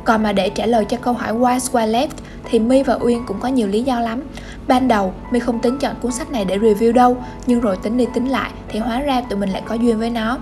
Còn 0.03 0.23
mà 0.23 0.33
để 0.33 0.49
trả 0.49 0.65
lời 0.65 0.85
cho 0.85 0.97
câu 0.97 1.13
hỏi 1.13 1.33
why 1.33 1.59
square 1.59 1.91
left 1.91 2.07
thì 2.45 2.59
My 2.59 2.83
và 2.83 2.97
Uyên 3.01 3.25
cũng 3.25 3.39
có 3.39 3.47
nhiều 3.47 3.67
lý 3.67 3.83
do 3.83 3.99
lắm. 3.99 4.21
Ban 4.69 4.87
đầu 4.87 5.13
mình 5.31 5.41
không 5.41 5.59
tính 5.59 5.77
chọn 5.77 5.95
cuốn 6.01 6.11
sách 6.11 6.31
này 6.31 6.45
để 6.45 6.57
review 6.57 6.93
đâu, 6.93 7.17
nhưng 7.47 7.59
rồi 7.59 7.77
tính 7.77 7.97
đi 7.97 8.05
tính 8.13 8.27
lại 8.27 8.51
thì 8.67 8.79
hóa 8.79 9.01
ra 9.01 9.21
tụi 9.21 9.39
mình 9.39 9.49
lại 9.49 9.61
có 9.65 9.75
duyên 9.75 9.99
với 9.99 10.09
nó. 10.09 10.37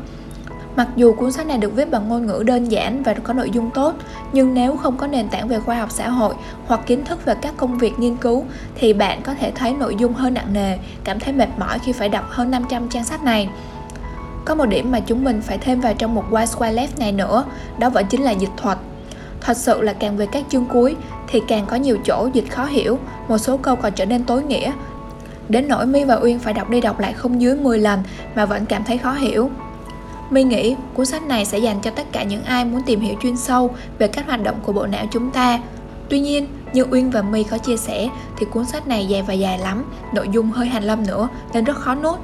Mặc 0.76 0.88
dù 0.96 1.14
cuốn 1.14 1.32
sách 1.32 1.48
này 1.48 1.58
được 1.58 1.76
viết 1.76 1.92
bằng 1.92 2.08
ngôn 2.08 2.26
ngữ 2.26 2.44
đơn 2.46 2.72
giản 2.72 3.04
và 3.04 3.14
có 3.14 3.34
nội 3.34 3.50
dung 3.50 3.70
tốt, 3.70 3.94
nhưng 4.34 4.54
nếu 4.54 4.78
không 4.78 4.98
có 4.98 5.08
nền 5.08 5.30
tảng 5.30 5.48
về 5.48 5.60
khoa 5.60 5.76
học 5.76 5.92
xã 5.92 6.10
hội 6.10 6.36
hoặc 6.68 6.82
kiến 6.86 7.06
thức 7.06 7.26
về 7.26 7.36
các 7.42 7.54
công 7.58 7.78
việc 7.78 8.00
nghiên 8.00 8.16
cứu 8.16 8.46
thì 8.76 8.94
bạn 8.94 9.22
có 9.22 9.34
thể 9.34 9.52
thấy 9.52 9.74
nội 9.74 9.96
dung 9.96 10.14
hơi 10.14 10.32
nặng 10.32 10.54
nề, 10.54 10.78
cảm 11.04 11.20
thấy 11.20 11.34
mệt 11.34 11.50
mỏi 11.58 11.80
khi 11.80 11.92
phải 11.92 12.10
đọc 12.10 12.26
hơn 12.30 12.52
500 12.52 12.90
trang 12.90 13.04
sách 13.04 13.24
này. 13.24 13.50
Có 14.46 14.56
một 14.56 14.66
điểm 14.66 14.92
mà 14.92 15.00
chúng 15.00 15.24
mình 15.24 15.42
phải 15.42 15.58
thêm 15.58 15.82
vào 15.82 15.94
trong 15.94 16.16
một 16.16 16.24
Why 16.32 16.46
Square 16.46 16.82
Left 16.82 17.00
này 17.00 17.12
nữa, 17.12 17.46
đó 17.80 17.90
vẫn 17.90 18.06
chính 18.10 18.24
là 18.24 18.32
dịch 18.32 18.52
thuật. 18.58 18.78
Thật 19.42 19.58
sự 19.58 19.82
là 19.82 19.94
càng 19.94 20.18
về 20.18 20.26
các 20.26 20.46
chương 20.50 20.66
cuối 20.66 20.96
thì 21.28 21.42
càng 21.48 21.66
có 21.66 21.76
nhiều 21.76 21.98
chỗ 22.06 22.30
dịch 22.34 22.50
khó 22.50 22.66
hiểu, 22.66 23.00
một 23.28 23.38
số 23.38 23.58
câu 23.58 23.76
còn 23.76 23.94
trở 23.94 24.06
nên 24.06 24.24
tối 24.24 24.44
nghĩa. 24.44 24.72
Đến 25.50 25.68
nỗi 25.68 25.86
My 25.86 26.04
và 26.04 26.16
Uyên 26.16 26.40
phải 26.40 26.54
đọc 26.54 26.70
đi 26.70 26.82
đọc 26.82 27.00
lại 27.00 27.14
không 27.14 27.42
dưới 27.42 27.56
10 27.56 27.80
lần 27.80 28.04
mà 28.36 28.46
vẫn 28.46 28.66
cảm 28.66 28.84
thấy 28.84 28.98
khó 28.98 29.12
hiểu. 29.12 29.50
My 30.30 30.44
nghĩ 30.44 30.76
cuốn 30.94 31.06
sách 31.06 31.24
này 31.24 31.46
sẽ 31.46 31.58
dành 31.58 31.80
cho 31.82 31.92
tất 31.92 32.04
cả 32.12 32.24
những 32.24 32.44
ai 32.44 32.66
muốn 32.66 32.82
tìm 32.86 33.00
hiểu 33.00 33.16
chuyên 33.22 33.38
sâu 33.38 33.70
về 34.00 34.08
các 34.08 34.26
hoạt 34.28 34.44
động 34.44 34.56
của 34.64 34.74
bộ 34.74 34.88
não 34.88 35.06
chúng 35.12 35.32
ta. 35.32 35.60
Tuy 36.10 36.20
nhiên, 36.20 36.48
như 36.74 36.86
Uyên 36.92 37.10
và 37.10 37.22
My 37.22 37.44
có 37.44 37.58
chia 37.58 37.78
sẻ 37.78 38.10
thì 38.38 38.46
cuốn 38.52 38.66
sách 38.66 38.88
này 38.88 39.06
dài 39.06 39.22
và 39.22 39.34
dài 39.34 39.60
lắm, 39.60 39.84
nội 40.14 40.28
dung 40.32 40.52
hơi 40.52 40.68
hành 40.68 40.84
lâm 40.84 41.08
nữa 41.08 41.28
nên 41.54 41.64
rất 41.64 41.78
khó 41.78 41.96
nốt. 41.96 42.18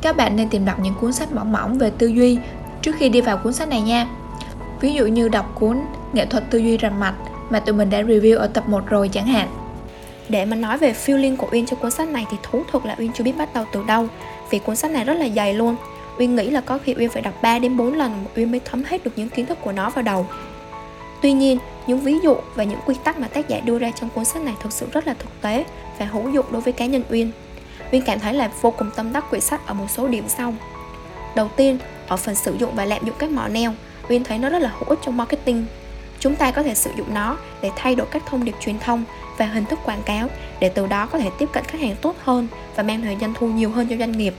Các 0.00 0.16
bạn 0.16 0.36
nên 0.36 0.48
tìm 0.48 0.64
đọc 0.64 0.78
những 0.80 0.94
cuốn 1.00 1.12
sách 1.12 1.32
mỏng 1.32 1.52
mỏng 1.52 1.78
về 1.78 1.90
tư 1.90 2.06
duy 2.06 2.38
trước 2.82 2.92
khi 2.98 3.08
đi 3.08 3.20
vào 3.20 3.36
cuốn 3.36 3.52
sách 3.52 3.68
này 3.68 3.80
nha. 3.80 4.08
Ví 4.80 4.92
dụ 4.92 5.06
như 5.06 5.28
đọc 5.28 5.54
cuốn 5.54 5.80
Nghệ 6.12 6.26
thuật 6.26 6.50
tư 6.50 6.58
duy 6.58 6.76
rành 6.76 7.00
mạch 7.00 7.14
mà 7.50 7.60
tụi 7.60 7.74
mình 7.74 7.90
đã 7.90 8.02
review 8.02 8.38
ở 8.38 8.46
tập 8.46 8.68
1 8.68 8.86
rồi 8.86 9.08
chẳng 9.08 9.26
hạn. 9.26 9.48
Để 10.28 10.44
mà 10.44 10.56
nói 10.56 10.78
về 10.78 10.92
feeling 10.92 11.36
của 11.36 11.48
Uyên 11.52 11.66
cho 11.66 11.76
cuốn 11.76 11.90
sách 11.90 12.08
này 12.08 12.26
thì 12.30 12.36
thú 12.42 12.62
thực 12.72 12.86
là 12.86 12.96
Uyên 12.98 13.12
chưa 13.12 13.24
biết 13.24 13.38
bắt 13.38 13.54
đầu 13.54 13.64
từ 13.72 13.84
đâu 13.86 14.08
Vì 14.50 14.58
cuốn 14.58 14.76
sách 14.76 14.90
này 14.90 15.04
rất 15.04 15.14
là 15.14 15.28
dày 15.28 15.54
luôn 15.54 15.76
Uyên 16.18 16.36
nghĩ 16.36 16.50
là 16.50 16.60
có 16.60 16.78
khi 16.78 16.94
Uyên 16.98 17.08
phải 17.08 17.22
đọc 17.22 17.34
3 17.42 17.58
đến 17.58 17.76
4 17.76 17.94
lần 17.94 18.24
Uyên 18.36 18.50
mới 18.50 18.60
thấm 18.64 18.84
hết 18.84 19.04
được 19.04 19.10
những 19.16 19.28
kiến 19.28 19.46
thức 19.46 19.58
của 19.60 19.72
nó 19.72 19.90
vào 19.90 20.02
đầu 20.02 20.26
Tuy 21.22 21.32
nhiên, 21.32 21.58
những 21.86 22.00
ví 22.00 22.18
dụ 22.22 22.36
và 22.54 22.64
những 22.64 22.78
quy 22.86 22.94
tắc 23.04 23.18
mà 23.18 23.28
tác 23.28 23.48
giả 23.48 23.60
đưa 23.60 23.78
ra 23.78 23.90
trong 23.90 24.08
cuốn 24.10 24.24
sách 24.24 24.42
này 24.42 24.54
thực 24.62 24.72
sự 24.72 24.86
rất 24.92 25.06
là 25.06 25.14
thực 25.14 25.40
tế 25.40 25.64
và 25.98 26.06
hữu 26.06 26.30
dụng 26.30 26.46
đối 26.50 26.62
với 26.62 26.72
cá 26.72 26.86
nhân 26.86 27.02
Uyên. 27.10 27.30
Uyên 27.92 28.02
cảm 28.02 28.20
thấy 28.20 28.34
là 28.34 28.50
vô 28.60 28.70
cùng 28.70 28.90
tâm 28.96 29.12
đắc 29.12 29.30
quyển 29.30 29.40
sách 29.40 29.66
ở 29.66 29.74
một 29.74 29.90
số 29.90 30.08
điểm 30.08 30.24
sau. 30.28 30.54
Đầu 31.34 31.48
tiên, 31.56 31.78
ở 32.08 32.16
phần 32.16 32.34
sử 32.34 32.56
dụng 32.58 32.74
và 32.74 32.84
lạm 32.84 33.04
dụng 33.04 33.14
các 33.18 33.30
mỏ 33.30 33.48
neo, 33.48 33.72
Uyên 34.08 34.24
thấy 34.24 34.38
nó 34.38 34.48
rất 34.48 34.58
là 34.58 34.72
hữu 34.78 34.88
ích 34.88 34.98
trong 35.02 35.16
marketing 35.16 35.66
chúng 36.20 36.36
ta 36.36 36.50
có 36.50 36.62
thể 36.62 36.74
sử 36.74 36.90
dụng 36.96 37.14
nó 37.14 37.36
để 37.62 37.70
thay 37.76 37.94
đổi 37.94 38.06
các 38.10 38.22
thông 38.26 38.44
điệp 38.44 38.54
truyền 38.60 38.78
thông 38.78 39.04
và 39.38 39.46
hình 39.46 39.64
thức 39.64 39.78
quảng 39.84 40.02
cáo 40.02 40.28
để 40.60 40.68
từ 40.68 40.86
đó 40.86 41.06
có 41.06 41.18
thể 41.18 41.30
tiếp 41.38 41.48
cận 41.52 41.64
khách 41.64 41.80
hàng 41.80 41.96
tốt 42.02 42.14
hơn 42.22 42.48
và 42.76 42.82
mang 42.82 43.04
lại 43.04 43.16
doanh 43.20 43.34
thu 43.34 43.46
nhiều 43.46 43.70
hơn 43.70 43.86
cho 43.90 43.96
doanh 43.96 44.12
nghiệp. 44.12 44.34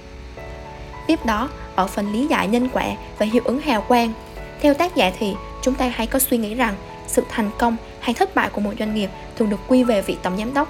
Tiếp 1.07 1.25
đó, 1.25 1.49
ở 1.75 1.87
phần 1.87 2.13
lý 2.13 2.27
giải 2.27 2.47
nhân 2.47 2.69
quả 2.73 2.85
và 3.17 3.25
hiệu 3.25 3.43
ứng 3.45 3.61
hào 3.61 3.81
quang, 3.81 4.13
theo 4.61 4.73
tác 4.73 4.95
giả 4.95 5.11
thì 5.19 5.33
chúng 5.61 5.75
ta 5.75 5.91
hay 5.93 6.07
có 6.07 6.19
suy 6.19 6.37
nghĩ 6.37 6.55
rằng 6.55 6.75
sự 7.07 7.23
thành 7.29 7.49
công 7.57 7.77
hay 7.99 8.13
thất 8.13 8.35
bại 8.35 8.49
của 8.49 8.61
một 8.61 8.71
doanh 8.79 8.95
nghiệp 8.95 9.09
thường 9.35 9.49
được 9.49 9.59
quy 9.67 9.83
về 9.83 10.01
vị 10.01 10.17
tổng 10.23 10.37
giám 10.37 10.53
đốc. 10.53 10.69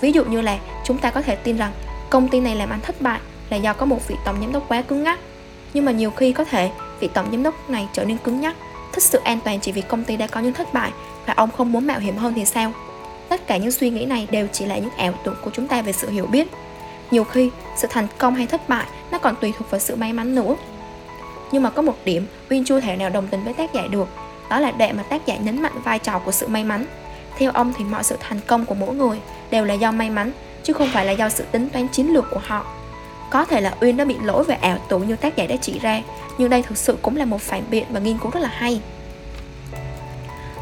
Ví 0.00 0.12
dụ 0.12 0.24
như 0.24 0.40
là 0.40 0.58
chúng 0.84 0.98
ta 0.98 1.10
có 1.10 1.22
thể 1.22 1.36
tin 1.36 1.56
rằng 1.56 1.72
công 2.10 2.28
ty 2.28 2.40
này 2.40 2.56
làm 2.56 2.70
ăn 2.70 2.80
thất 2.80 3.00
bại 3.00 3.20
là 3.50 3.56
do 3.56 3.72
có 3.72 3.86
một 3.86 4.08
vị 4.08 4.16
tổng 4.24 4.36
giám 4.40 4.52
đốc 4.52 4.68
quá 4.68 4.82
cứng 4.82 5.02
nhắc. 5.02 5.18
Nhưng 5.74 5.84
mà 5.84 5.92
nhiều 5.92 6.10
khi 6.10 6.32
có 6.32 6.44
thể 6.44 6.70
vị 7.00 7.08
tổng 7.14 7.28
giám 7.30 7.42
đốc 7.42 7.70
này 7.70 7.88
trở 7.92 8.04
nên 8.04 8.18
cứng 8.18 8.40
nhắc 8.40 8.56
thích 8.96 9.02
sự 9.02 9.18
an 9.24 9.38
toàn 9.44 9.60
chỉ 9.60 9.72
vì 9.72 9.82
công 9.82 10.04
ty 10.04 10.16
đã 10.16 10.26
có 10.26 10.40
những 10.40 10.52
thất 10.52 10.74
bại 10.74 10.90
và 11.26 11.34
ông 11.36 11.50
không 11.50 11.72
muốn 11.72 11.86
mạo 11.86 11.98
hiểm 11.98 12.16
hơn 12.16 12.32
thì 12.36 12.44
sao? 12.44 12.72
Tất 13.28 13.46
cả 13.46 13.56
những 13.56 13.70
suy 13.70 13.90
nghĩ 13.90 14.04
này 14.04 14.28
đều 14.30 14.46
chỉ 14.52 14.66
là 14.66 14.78
những 14.78 14.90
ảo 14.96 15.12
tưởng 15.24 15.36
của 15.44 15.50
chúng 15.54 15.68
ta 15.68 15.82
về 15.82 15.92
sự 15.92 16.10
hiểu 16.10 16.26
biết. 16.26 16.48
Nhiều 17.10 17.24
khi, 17.24 17.50
sự 17.76 17.88
thành 17.90 18.06
công 18.18 18.34
hay 18.34 18.46
thất 18.46 18.68
bại 18.68 18.86
nó 19.10 19.18
còn 19.18 19.36
tùy 19.40 19.52
thuộc 19.58 19.70
vào 19.70 19.80
sự 19.80 19.96
may 19.96 20.12
mắn 20.12 20.34
nữa. 20.34 20.56
Nhưng 21.52 21.62
mà 21.62 21.70
có 21.70 21.82
một 21.82 21.94
điểm 22.04 22.26
Uyên 22.50 22.64
chưa 22.64 22.80
thể 22.80 22.96
nào 22.96 23.10
đồng 23.10 23.28
tình 23.28 23.44
với 23.44 23.54
tác 23.54 23.72
giả 23.72 23.82
được 23.90 24.08
Đó 24.50 24.60
là 24.60 24.70
đoạn 24.70 24.96
mà 24.96 25.02
tác 25.02 25.26
giả 25.26 25.36
nhấn 25.36 25.62
mạnh 25.62 25.72
vai 25.84 25.98
trò 25.98 26.18
của 26.18 26.32
sự 26.32 26.48
may 26.48 26.64
mắn 26.64 26.86
Theo 27.38 27.50
ông 27.50 27.72
thì 27.76 27.84
mọi 27.84 28.04
sự 28.04 28.16
thành 28.20 28.40
công 28.46 28.66
của 28.66 28.74
mỗi 28.74 28.94
người 28.94 29.20
đều 29.50 29.64
là 29.64 29.74
do 29.74 29.92
may 29.92 30.10
mắn 30.10 30.32
Chứ 30.62 30.72
không 30.72 30.88
phải 30.92 31.04
là 31.04 31.12
do 31.12 31.28
sự 31.28 31.44
tính 31.52 31.68
toán 31.68 31.88
chiến 31.88 32.12
lược 32.12 32.24
của 32.30 32.40
họ 32.46 32.66
Có 33.30 33.44
thể 33.44 33.60
là 33.60 33.74
Uyên 33.80 33.96
đã 33.96 34.04
bị 34.04 34.16
lỗi 34.22 34.44
về 34.44 34.54
ảo 34.54 34.78
tưởng 34.88 35.08
như 35.08 35.16
tác 35.16 35.36
giả 35.36 35.46
đã 35.46 35.56
chỉ 35.56 35.78
ra 35.78 36.02
Nhưng 36.38 36.50
đây 36.50 36.62
thực 36.62 36.78
sự 36.78 36.98
cũng 37.02 37.16
là 37.16 37.24
một 37.24 37.40
phản 37.40 37.62
biện 37.70 37.84
và 37.90 38.00
nghiên 38.00 38.18
cứu 38.18 38.30
rất 38.30 38.40
là 38.40 38.50
hay 38.52 38.80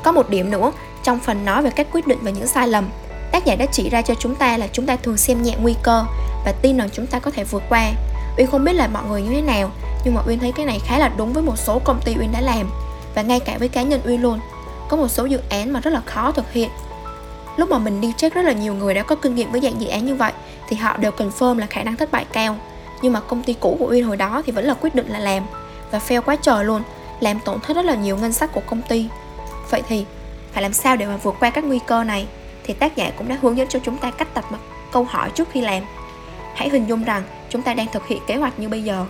Có 0.03 0.13
một 0.13 0.31
điểm 0.31 0.51
nữa 0.51 0.73
trong 1.05 1.19
phần 1.19 1.45
nói 1.45 1.63
về 1.63 1.71
các 1.71 1.87
quyết 1.93 2.07
định 2.07 2.19
và 2.23 2.31
những 2.31 2.47
sai 2.47 2.69
lầm. 2.69 2.89
Tác 3.33 3.45
giả 3.45 3.57
đã 3.57 3.67
chỉ 3.67 3.91
ra 3.91 4.03
cho 4.03 4.15
chúng 4.15 4.35
ta 4.35 4.57
là 4.57 4.67
chúng 4.73 4.87
ta 4.87 4.97
thường 4.97 5.17
xem 5.17 5.43
nhẹ 5.43 5.55
nguy 5.61 5.75
cơ 5.83 6.05
và 6.45 6.53
tin 6.53 6.77
rằng 6.77 6.89
chúng 6.93 7.07
ta 7.07 7.19
có 7.19 7.31
thể 7.31 7.45
vượt 7.45 7.63
qua. 7.69 7.91
Uyên 8.39 8.47
không 8.47 8.65
biết 8.65 8.73
là 8.73 8.89
mọi 8.89 9.03
người 9.09 9.23
như 9.23 9.31
thế 9.31 9.41
nào, 9.41 9.71
nhưng 10.05 10.15
mà 10.15 10.21
uyên 10.27 10.39
thấy 10.39 10.53
cái 10.53 10.67
này 10.67 10.81
khá 10.87 10.99
là 10.99 11.09
đúng 11.17 11.33
với 11.33 11.43
một 11.43 11.59
số 11.59 11.79
công 11.79 12.01
ty 12.05 12.15
uyên 12.21 12.33
đã 12.33 12.41
làm, 12.41 12.71
và 13.15 13.23
ngay 13.23 13.41
cả 13.41 13.57
với 13.59 13.69
cá 13.69 13.83
nhân 13.83 14.01
uyên 14.05 14.23
luôn. 14.23 14.41
Có 14.89 14.97
một 14.97 15.09
số 15.09 15.25
dự 15.25 15.41
án 15.49 15.73
mà 15.73 15.81
rất 15.81 15.91
là 15.91 16.01
khó 16.07 16.33
thực 16.33 16.53
hiện. 16.53 16.71
Lúc 17.57 17.71
mà 17.71 17.79
mình 17.79 18.01
đi 18.01 18.13
check 18.17 18.35
rất 18.35 18.43
là 18.43 18.53
nhiều 18.53 18.75
người 18.75 18.95
đã 18.95 19.03
có 19.03 19.17
kinh 19.17 19.35
nghiệm 19.35 19.53
với 19.53 19.61
dạng 19.61 19.81
dự 19.81 19.89
án 19.89 20.07
như 20.07 20.15
vậy, 20.15 20.33
thì 20.69 20.77
họ 20.77 20.97
đều 20.97 21.13
confirm 21.13 21.59
là 21.59 21.67
khả 21.67 21.83
năng 21.83 21.97
thất 21.97 22.13
bại 22.13 22.25
cao. 22.33 22.57
Nhưng 23.03 23.13
mà 23.13 23.21
công 23.21 23.43
ty 23.43 23.55
cũ 23.61 23.77
của 23.79 23.87
uyên 23.91 24.05
hồi 24.05 24.17
đó 24.17 24.43
thì 24.47 24.53
vẫn 24.53 24.65
là 24.65 24.75
quyết 24.75 24.95
định 24.95 25.09
là 25.09 25.19
làm, 25.19 25.47
và 25.91 26.01
fail 26.09 26.23
quá 26.23 26.37
trời 26.37 26.65
luôn, 26.65 26.83
làm 27.21 27.41
tổn 27.41 27.61
thất 27.61 27.77
rất 27.77 27.85
là 27.85 27.95
nhiều 27.95 28.17
ngân 28.17 28.33
sách 28.33 28.53
của 28.53 28.63
công 28.67 28.83
ty. 28.83 29.09
Vậy 29.71 29.83
thì 29.89 30.05
phải 30.55 30.63
làm 30.63 30.73
sao 30.73 30.97
để 30.97 31.07
mà 31.07 31.17
vượt 31.17 31.35
qua 31.41 31.51
các 31.51 31.65
nguy 31.65 31.79
cơ 31.87 32.05
này? 32.05 32.27
Thì 32.65 32.75
tác 32.75 32.97
giả 32.97 33.11
cũng 33.17 33.29
đã 33.29 33.39
hướng 33.43 33.57
dẫn 33.57 33.69
cho 33.69 33.79
chúng 33.79 33.99
ta 33.99 34.11
cách 34.11 34.29
đặt 34.35 34.53
mặt 34.53 34.59
câu 34.93 35.05
hỏi 35.05 35.31
trước 35.31 35.49
khi 35.53 35.61
làm. 35.61 35.83
Hãy 36.55 36.69
hình 36.69 36.87
dung 36.87 37.05
rằng 37.05 37.23
chúng 37.49 37.63
ta 37.63 37.75
đang 37.75 37.87
thực 37.93 38.07
hiện 38.07 38.23
kế 38.27 38.37
hoạch 38.37 38.59
như 38.59 38.69
bây 38.69 38.85
giờ. 38.85 39.07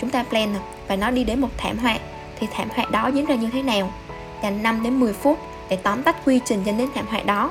Chúng 0.00 0.10
ta 0.10 0.22
plan 0.22 0.54
và 0.88 0.96
nó 0.96 1.10
đi 1.10 1.24
đến 1.24 1.40
một 1.40 1.48
thảm 1.56 1.78
họa. 1.78 1.98
Thì 2.40 2.46
thảm 2.52 2.68
họa 2.74 2.84
đó 2.90 3.08
diễn 3.08 3.26
ra 3.26 3.34
như 3.34 3.50
thế 3.52 3.62
nào? 3.62 3.92
Dành 4.42 4.62
5 4.62 4.82
đến 4.82 5.00
10 5.00 5.12
phút 5.12 5.38
để 5.68 5.76
tóm 5.76 6.02
tắt 6.02 6.16
quy 6.24 6.40
trình 6.44 6.62
dẫn 6.64 6.78
đến 6.78 6.88
thảm 6.94 7.06
họa 7.06 7.22
đó. 7.22 7.50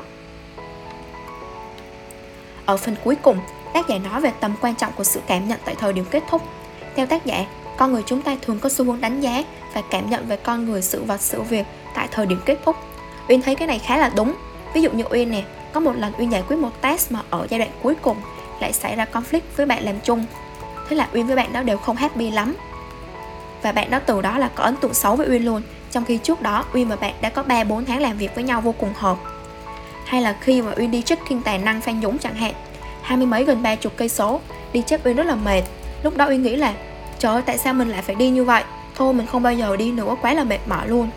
Ở 2.66 2.78
phần 2.78 2.96
cuối 3.04 3.16
cùng, 3.16 3.38
tác 3.74 3.88
giả 3.88 3.98
nói 3.98 4.22
về 4.22 4.32
tầm 4.40 4.56
quan 4.62 4.76
trọng 4.76 4.92
của 4.94 5.04
sự 5.04 5.22
cảm 5.28 5.48
nhận 5.48 5.60
tại 5.66 5.76
thời 5.80 5.94
điểm 5.94 6.06
kết 6.12 6.24
thúc. 6.30 6.42
Theo 6.96 7.06
tác 7.06 7.26
giả, 7.26 7.46
con 7.78 7.94
người 7.94 8.04
chúng 8.06 8.22
ta 8.22 8.36
thường 8.42 8.60
có 8.60 8.70
xu 8.70 8.86
hướng 8.86 9.02
đánh 9.02 9.22
giá 9.22 9.44
và 9.74 9.82
cảm 9.90 10.10
nhận 10.10 10.28
về 10.28 10.38
con 10.38 10.66
người, 10.66 10.82
sự 10.82 11.04
vật, 11.04 11.22
sự 11.22 11.42
việc 11.42 11.66
tại 11.96 12.08
thời 12.12 12.26
điểm 12.26 12.40
kết 12.46 12.58
thúc 12.66 12.76
uyên 13.28 13.42
thấy 13.42 13.56
cái 13.56 13.68
này 13.68 13.80
khá 13.80 13.98
là 13.98 14.12
đúng. 14.16 14.34
Ví 14.74 14.82
dụ 14.82 14.92
như 14.92 15.04
uyên 15.10 15.32
nè, 15.32 15.44
có 15.74 15.80
một 15.80 15.96
lần 15.96 16.14
uyên 16.18 16.32
giải 16.32 16.44
quyết 16.48 16.58
một 16.58 16.82
task 16.82 17.12
mà 17.12 17.20
ở 17.30 17.48
giai 17.50 17.60
đoạn 17.60 17.72
cuối 17.84 17.96
cùng 18.02 18.18
lại 18.60 18.74
xảy 18.74 18.96
ra 18.96 19.06
conflict 19.14 19.42
với 19.56 19.66
bạn 19.66 19.84
làm 19.84 19.96
chung. 20.04 20.26
Thế 20.90 20.96
là 20.96 21.08
uyên 21.14 21.28
với 21.28 21.36
bạn 21.36 21.54
đó 21.54 21.64
đều 21.64 21.78
không 21.78 21.96
happy 21.96 22.32
lắm. 22.32 22.56
Và 23.62 23.72
bạn 23.72 23.90
đó 23.90 24.00
từ 24.06 24.22
đó 24.22 24.38
là 24.38 24.50
có 24.56 24.64
ấn 24.64 24.76
tượng 24.76 24.94
xấu 24.94 25.16
với 25.16 25.28
uyên 25.30 25.46
luôn, 25.46 25.62
trong 25.92 26.06
khi 26.06 26.18
trước 26.18 26.42
đó 26.42 26.66
uyên 26.74 26.90
và 26.90 26.96
bạn 26.96 27.14
đã 27.22 27.30
có 27.30 27.44
3-4 27.44 27.86
tháng 27.86 28.02
làm 28.02 28.18
việc 28.18 28.36
với 28.36 28.44
nhau 28.44 28.62
vô 28.62 28.72
cùng 28.72 28.90
hợp. 28.96 29.18
Hay 30.06 30.22
là 30.22 30.36
khi 30.42 30.62
mà 30.62 30.72
uyên 30.78 30.92
đi 30.92 31.02
check-in 31.02 31.42
tài 31.42 31.58
năng 31.58 31.82
phan 31.82 32.02
dũng 32.02 32.18
chẳng 32.18 32.36
hạn, 32.36 32.54
hai 33.02 33.18
mươi 33.18 33.28
mấy 33.28 33.44
gần 33.44 33.64
ba 33.64 33.76
chục 33.76 33.94
cây 33.98 34.10
số, 34.10 34.40
đi 34.74 34.82
check 34.82 35.06
uyên 35.06 35.16
rất 35.16 35.26
là 35.26 35.36
mệt. 35.36 35.62
Lúc 36.04 36.18
đó 36.18 36.26
uyên 36.30 36.44
nghĩ 36.44 36.56
là, 36.56 36.74
trời 37.20 37.34
ơi, 37.34 37.42
tại 37.46 37.58
sao 37.58 37.74
mình 37.74 37.90
lại 37.90 38.02
phải 38.02 38.16
đi 38.16 38.30
như 38.30 38.44
vậy? 38.44 38.64
Thôi, 38.96 39.14
mình 39.14 39.28
không 39.28 39.44
bao 39.44 39.54
giờ 39.54 39.78
đi 39.78 39.92
nữa, 39.92 40.16
quá 40.22 40.34
là 40.34 40.44
mệt 40.44 40.60
mỏi 40.68 40.88
luôn. 40.88 41.10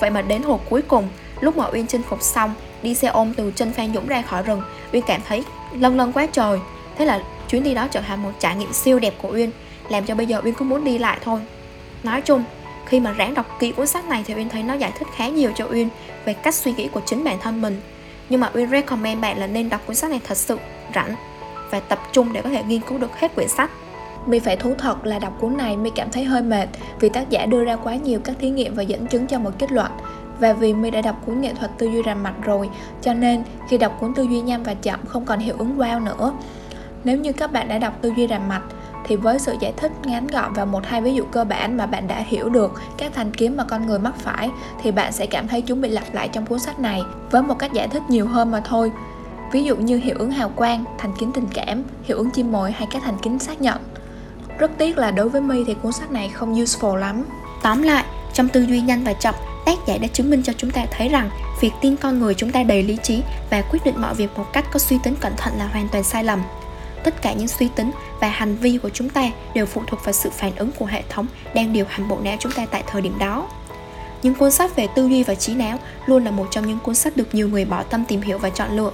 Vậy 0.00 0.10
mà 0.10 0.22
đến 0.22 0.42
hồi 0.42 0.58
cuối 0.70 0.82
cùng 0.82 1.08
lúc 1.40 1.56
mà 1.56 1.64
uyên 1.72 1.86
chinh 1.86 2.02
phục 2.02 2.22
xong, 2.22 2.54
đi 2.82 2.94
xe 2.94 3.08
ôm 3.08 3.34
từ 3.34 3.52
chân 3.56 3.72
phan 3.72 3.94
dũng 3.94 4.06
ra 4.06 4.22
khỏi 4.22 4.42
rừng, 4.42 4.62
uyên 4.92 5.02
cảm 5.06 5.20
thấy 5.28 5.44
lân 5.72 5.96
lân 5.96 6.12
quá 6.12 6.26
trời. 6.26 6.58
Thế 6.98 7.04
là 7.04 7.20
chuyến 7.48 7.62
đi 7.62 7.74
đó 7.74 7.88
trở 7.90 8.00
thành 8.00 8.22
một 8.22 8.30
trải 8.38 8.56
nghiệm 8.56 8.72
siêu 8.72 8.98
đẹp 8.98 9.14
của 9.22 9.28
uyên, 9.32 9.50
làm 9.88 10.04
cho 10.04 10.14
bây 10.14 10.26
giờ 10.26 10.40
uyên 10.44 10.54
cũng 10.54 10.68
muốn 10.68 10.84
đi 10.84 10.98
lại 10.98 11.18
thôi. 11.24 11.40
Nói 12.02 12.20
chung, 12.20 12.44
khi 12.86 13.00
mà 13.00 13.12
ráng 13.12 13.34
đọc 13.34 13.56
kỹ 13.58 13.72
cuốn 13.72 13.86
sách 13.86 14.04
này 14.04 14.24
thì 14.26 14.34
uyên 14.34 14.48
thấy 14.48 14.62
nó 14.62 14.74
giải 14.74 14.92
thích 14.98 15.08
khá 15.16 15.28
nhiều 15.28 15.52
cho 15.54 15.66
uyên 15.70 15.88
về 16.24 16.34
cách 16.34 16.54
suy 16.54 16.72
nghĩ 16.72 16.88
của 16.88 17.00
chính 17.06 17.24
bản 17.24 17.38
thân 17.40 17.62
mình. 17.62 17.80
Nhưng 18.28 18.40
mà 18.40 18.50
uyên 18.54 18.70
recommend 18.70 19.22
bạn 19.22 19.38
là 19.38 19.46
nên 19.46 19.68
đọc 19.68 19.80
cuốn 19.86 19.96
sách 19.96 20.10
này 20.10 20.20
thật 20.24 20.36
sự 20.36 20.58
rảnh 20.94 21.14
và 21.70 21.80
tập 21.80 21.98
trung 22.12 22.32
để 22.32 22.42
có 22.42 22.48
thể 22.48 22.62
nghiên 22.62 22.80
cứu 22.80 22.98
được 22.98 23.20
hết 23.20 23.34
quyển 23.34 23.48
sách. 23.48 23.70
Mi 24.26 24.38
phải 24.38 24.56
thú 24.56 24.74
thật 24.78 25.06
là 25.06 25.18
đọc 25.18 25.32
cuốn 25.40 25.56
này 25.56 25.76
Mi 25.76 25.90
cảm 25.94 26.10
thấy 26.10 26.24
hơi 26.24 26.42
mệt 26.42 26.68
vì 27.00 27.08
tác 27.08 27.30
giả 27.30 27.46
đưa 27.46 27.64
ra 27.64 27.76
quá 27.76 27.94
nhiều 27.94 28.20
các 28.24 28.36
thí 28.40 28.50
nghiệm 28.50 28.74
và 28.74 28.82
dẫn 28.82 29.06
chứng 29.06 29.26
cho 29.26 29.38
một 29.38 29.50
kết 29.58 29.72
luận 29.72 29.90
và 30.40 30.52
vì 30.52 30.74
My 30.74 30.90
đã 30.90 31.00
đọc 31.00 31.16
cuốn 31.26 31.40
nghệ 31.40 31.54
thuật 31.54 31.70
tư 31.78 31.86
duy 31.86 32.02
rành 32.02 32.22
mạch 32.22 32.42
rồi, 32.42 32.70
cho 33.02 33.14
nên 33.14 33.42
khi 33.68 33.78
đọc 33.78 33.96
cuốn 34.00 34.14
tư 34.14 34.22
duy 34.22 34.40
nhanh 34.40 34.62
và 34.62 34.74
chậm 34.74 35.00
không 35.06 35.24
còn 35.24 35.38
hiệu 35.38 35.54
ứng 35.58 35.78
wow 35.78 36.04
nữa. 36.04 36.32
Nếu 37.04 37.18
như 37.18 37.32
các 37.32 37.52
bạn 37.52 37.68
đã 37.68 37.78
đọc 37.78 37.92
tư 38.00 38.12
duy 38.16 38.26
rành 38.26 38.48
mạch, 38.48 38.62
thì 39.04 39.16
với 39.16 39.38
sự 39.38 39.56
giải 39.60 39.72
thích 39.76 39.92
ngắn 40.04 40.26
gọn 40.26 40.52
và 40.52 40.64
một 40.64 40.86
hai 40.86 41.02
ví 41.02 41.14
dụ 41.14 41.24
cơ 41.24 41.44
bản 41.44 41.76
mà 41.76 41.86
bạn 41.86 42.08
đã 42.08 42.18
hiểu 42.26 42.48
được 42.48 42.82
các 42.96 43.12
thành 43.14 43.30
kiếm 43.30 43.56
mà 43.56 43.64
con 43.64 43.86
người 43.86 43.98
mắc 43.98 44.14
phải, 44.18 44.50
thì 44.82 44.90
bạn 44.90 45.12
sẽ 45.12 45.26
cảm 45.26 45.48
thấy 45.48 45.62
chúng 45.62 45.80
bị 45.80 45.88
lặp 45.88 46.14
lại 46.14 46.28
trong 46.28 46.46
cuốn 46.46 46.58
sách 46.58 46.78
này 46.78 47.02
với 47.30 47.42
một 47.42 47.58
cách 47.58 47.72
giải 47.72 47.88
thích 47.88 48.02
nhiều 48.08 48.26
hơn 48.26 48.50
mà 48.50 48.60
thôi. 48.60 48.92
Ví 49.52 49.64
dụ 49.64 49.76
như 49.76 49.96
hiệu 49.98 50.16
ứng 50.18 50.30
hào 50.30 50.48
quang 50.48 50.84
thành 50.98 51.12
kiến 51.18 51.32
tình 51.32 51.46
cảm, 51.54 51.82
hiệu 52.04 52.18
ứng 52.18 52.30
chim 52.30 52.52
mồi 52.52 52.72
hay 52.72 52.88
các 52.90 53.02
thành 53.04 53.18
kiến 53.18 53.38
xác 53.38 53.60
nhận. 53.60 53.78
Rất 54.58 54.70
tiếc 54.78 54.98
là 54.98 55.10
đối 55.10 55.28
với 55.28 55.40
mi 55.40 55.64
thì 55.66 55.74
cuốn 55.74 55.92
sách 55.92 56.10
này 56.10 56.28
không 56.28 56.54
useful 56.54 56.94
lắm. 56.94 57.24
Tóm 57.62 57.82
lại, 57.82 58.04
trong 58.32 58.48
tư 58.48 58.62
duy 58.62 58.80
nhanh 58.80 59.04
và 59.04 59.12
chậm 59.12 59.34
tác 59.66 59.78
giả 59.86 59.98
đã 59.98 60.08
chứng 60.08 60.30
minh 60.30 60.42
cho 60.42 60.52
chúng 60.52 60.70
ta 60.70 60.86
thấy 60.90 61.08
rằng 61.08 61.30
việc 61.60 61.72
tin 61.80 61.96
con 61.96 62.18
người 62.18 62.34
chúng 62.34 62.52
ta 62.52 62.62
đầy 62.62 62.82
lý 62.82 62.96
trí 63.02 63.22
và 63.50 63.62
quyết 63.62 63.84
định 63.84 64.00
mọi 64.00 64.14
việc 64.14 64.38
một 64.38 64.52
cách 64.52 64.66
có 64.72 64.78
suy 64.78 64.98
tính 65.02 65.14
cẩn 65.20 65.32
thận 65.36 65.52
là 65.58 65.66
hoàn 65.66 65.88
toàn 65.88 66.04
sai 66.04 66.24
lầm. 66.24 66.42
Tất 67.04 67.22
cả 67.22 67.32
những 67.32 67.48
suy 67.48 67.68
tính 67.76 67.90
và 68.20 68.28
hành 68.28 68.56
vi 68.56 68.78
của 68.82 68.90
chúng 68.90 69.08
ta 69.08 69.30
đều 69.54 69.66
phụ 69.66 69.82
thuộc 69.86 70.04
vào 70.04 70.12
sự 70.12 70.30
phản 70.30 70.56
ứng 70.56 70.70
của 70.78 70.86
hệ 70.86 71.02
thống 71.08 71.26
đang 71.54 71.72
điều 71.72 71.84
hành 71.88 72.08
bộ 72.08 72.18
não 72.22 72.36
chúng 72.40 72.52
ta 72.52 72.66
tại 72.66 72.82
thời 72.86 73.02
điểm 73.02 73.18
đó. 73.18 73.48
Những 74.22 74.34
cuốn 74.34 74.50
sách 74.50 74.76
về 74.76 74.86
tư 74.94 75.06
duy 75.06 75.22
và 75.22 75.34
trí 75.34 75.54
não 75.54 75.78
luôn 76.06 76.24
là 76.24 76.30
một 76.30 76.46
trong 76.50 76.66
những 76.66 76.78
cuốn 76.78 76.94
sách 76.94 77.16
được 77.16 77.34
nhiều 77.34 77.48
người 77.48 77.64
bỏ 77.64 77.82
tâm 77.82 78.04
tìm 78.08 78.20
hiểu 78.20 78.38
và 78.38 78.50
chọn 78.50 78.76
lựa. 78.76 78.90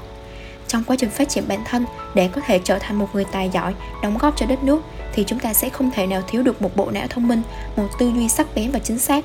Trong 0.69 0.85
quá 0.85 0.97
trình 0.99 1.11
phát 1.11 1.29
triển 1.29 1.49
bản 1.49 1.61
thân, 1.65 1.85
để 2.15 2.29
có 2.29 2.41
thể 2.47 2.59
trở 2.65 2.79
thành 2.79 2.99
một 2.99 3.09
người 3.13 3.25
tài 3.25 3.51
giỏi, 3.53 3.75
đóng 4.03 4.19
góp 4.19 4.37
cho 4.37 4.47
đất 4.47 4.63
nước, 4.63 4.83
thì 5.15 5.25
chúng 5.27 5.39
ta 5.39 5.55
sẽ 5.55 5.69
không 5.69 5.91
thể 5.91 6.07
nào 6.07 6.23
thiếu 6.27 6.43
được 6.43 6.63
một 6.63 6.77
bộ 6.77 6.91
não 6.91 7.07
thông 7.11 7.29
minh, 7.29 7.43
một 7.77 7.89
tư 7.99 8.13
duy 8.15 8.29
sắc 8.29 8.55
bén 8.55 8.71
và 8.71 8.79
chính 8.79 8.99
xác. 8.99 9.25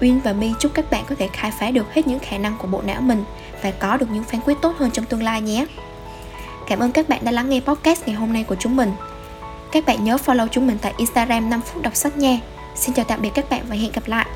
Uyên 0.00 0.20
và 0.24 0.32
My 0.32 0.52
chúc 0.58 0.74
các 0.74 0.90
bạn 0.90 1.04
có 1.08 1.14
thể 1.18 1.28
khai 1.32 1.52
phá 1.60 1.70
được 1.70 1.94
hết 1.94 2.06
những 2.06 2.18
khả 2.18 2.38
năng 2.38 2.56
của 2.58 2.68
bộ 2.68 2.82
não 2.82 3.00
mình 3.00 3.24
và 3.62 3.70
có 3.70 3.96
được 3.96 4.06
những 4.10 4.24
phán 4.24 4.40
quyết 4.40 4.54
tốt 4.62 4.74
hơn 4.78 4.90
trong 4.90 5.04
tương 5.04 5.22
lai 5.22 5.42
nhé. 5.42 5.66
Cảm 6.66 6.78
ơn 6.78 6.92
các 6.92 7.08
bạn 7.08 7.24
đã 7.24 7.32
lắng 7.32 7.50
nghe 7.50 7.60
podcast 7.60 8.06
ngày 8.06 8.16
hôm 8.16 8.32
nay 8.32 8.44
của 8.44 8.56
chúng 8.58 8.76
mình. 8.76 8.92
Các 9.72 9.86
bạn 9.86 10.04
nhớ 10.04 10.16
follow 10.26 10.48
chúng 10.48 10.66
mình 10.66 10.78
tại 10.82 10.94
Instagram 10.96 11.50
5 11.50 11.60
phút 11.60 11.82
đọc 11.82 11.96
sách 11.96 12.16
nha. 12.16 12.38
Xin 12.74 12.94
chào 12.94 13.04
tạm 13.04 13.22
biệt 13.22 13.30
các 13.34 13.50
bạn 13.50 13.62
và 13.68 13.76
hẹn 13.76 13.92
gặp 13.92 14.02
lại. 14.06 14.26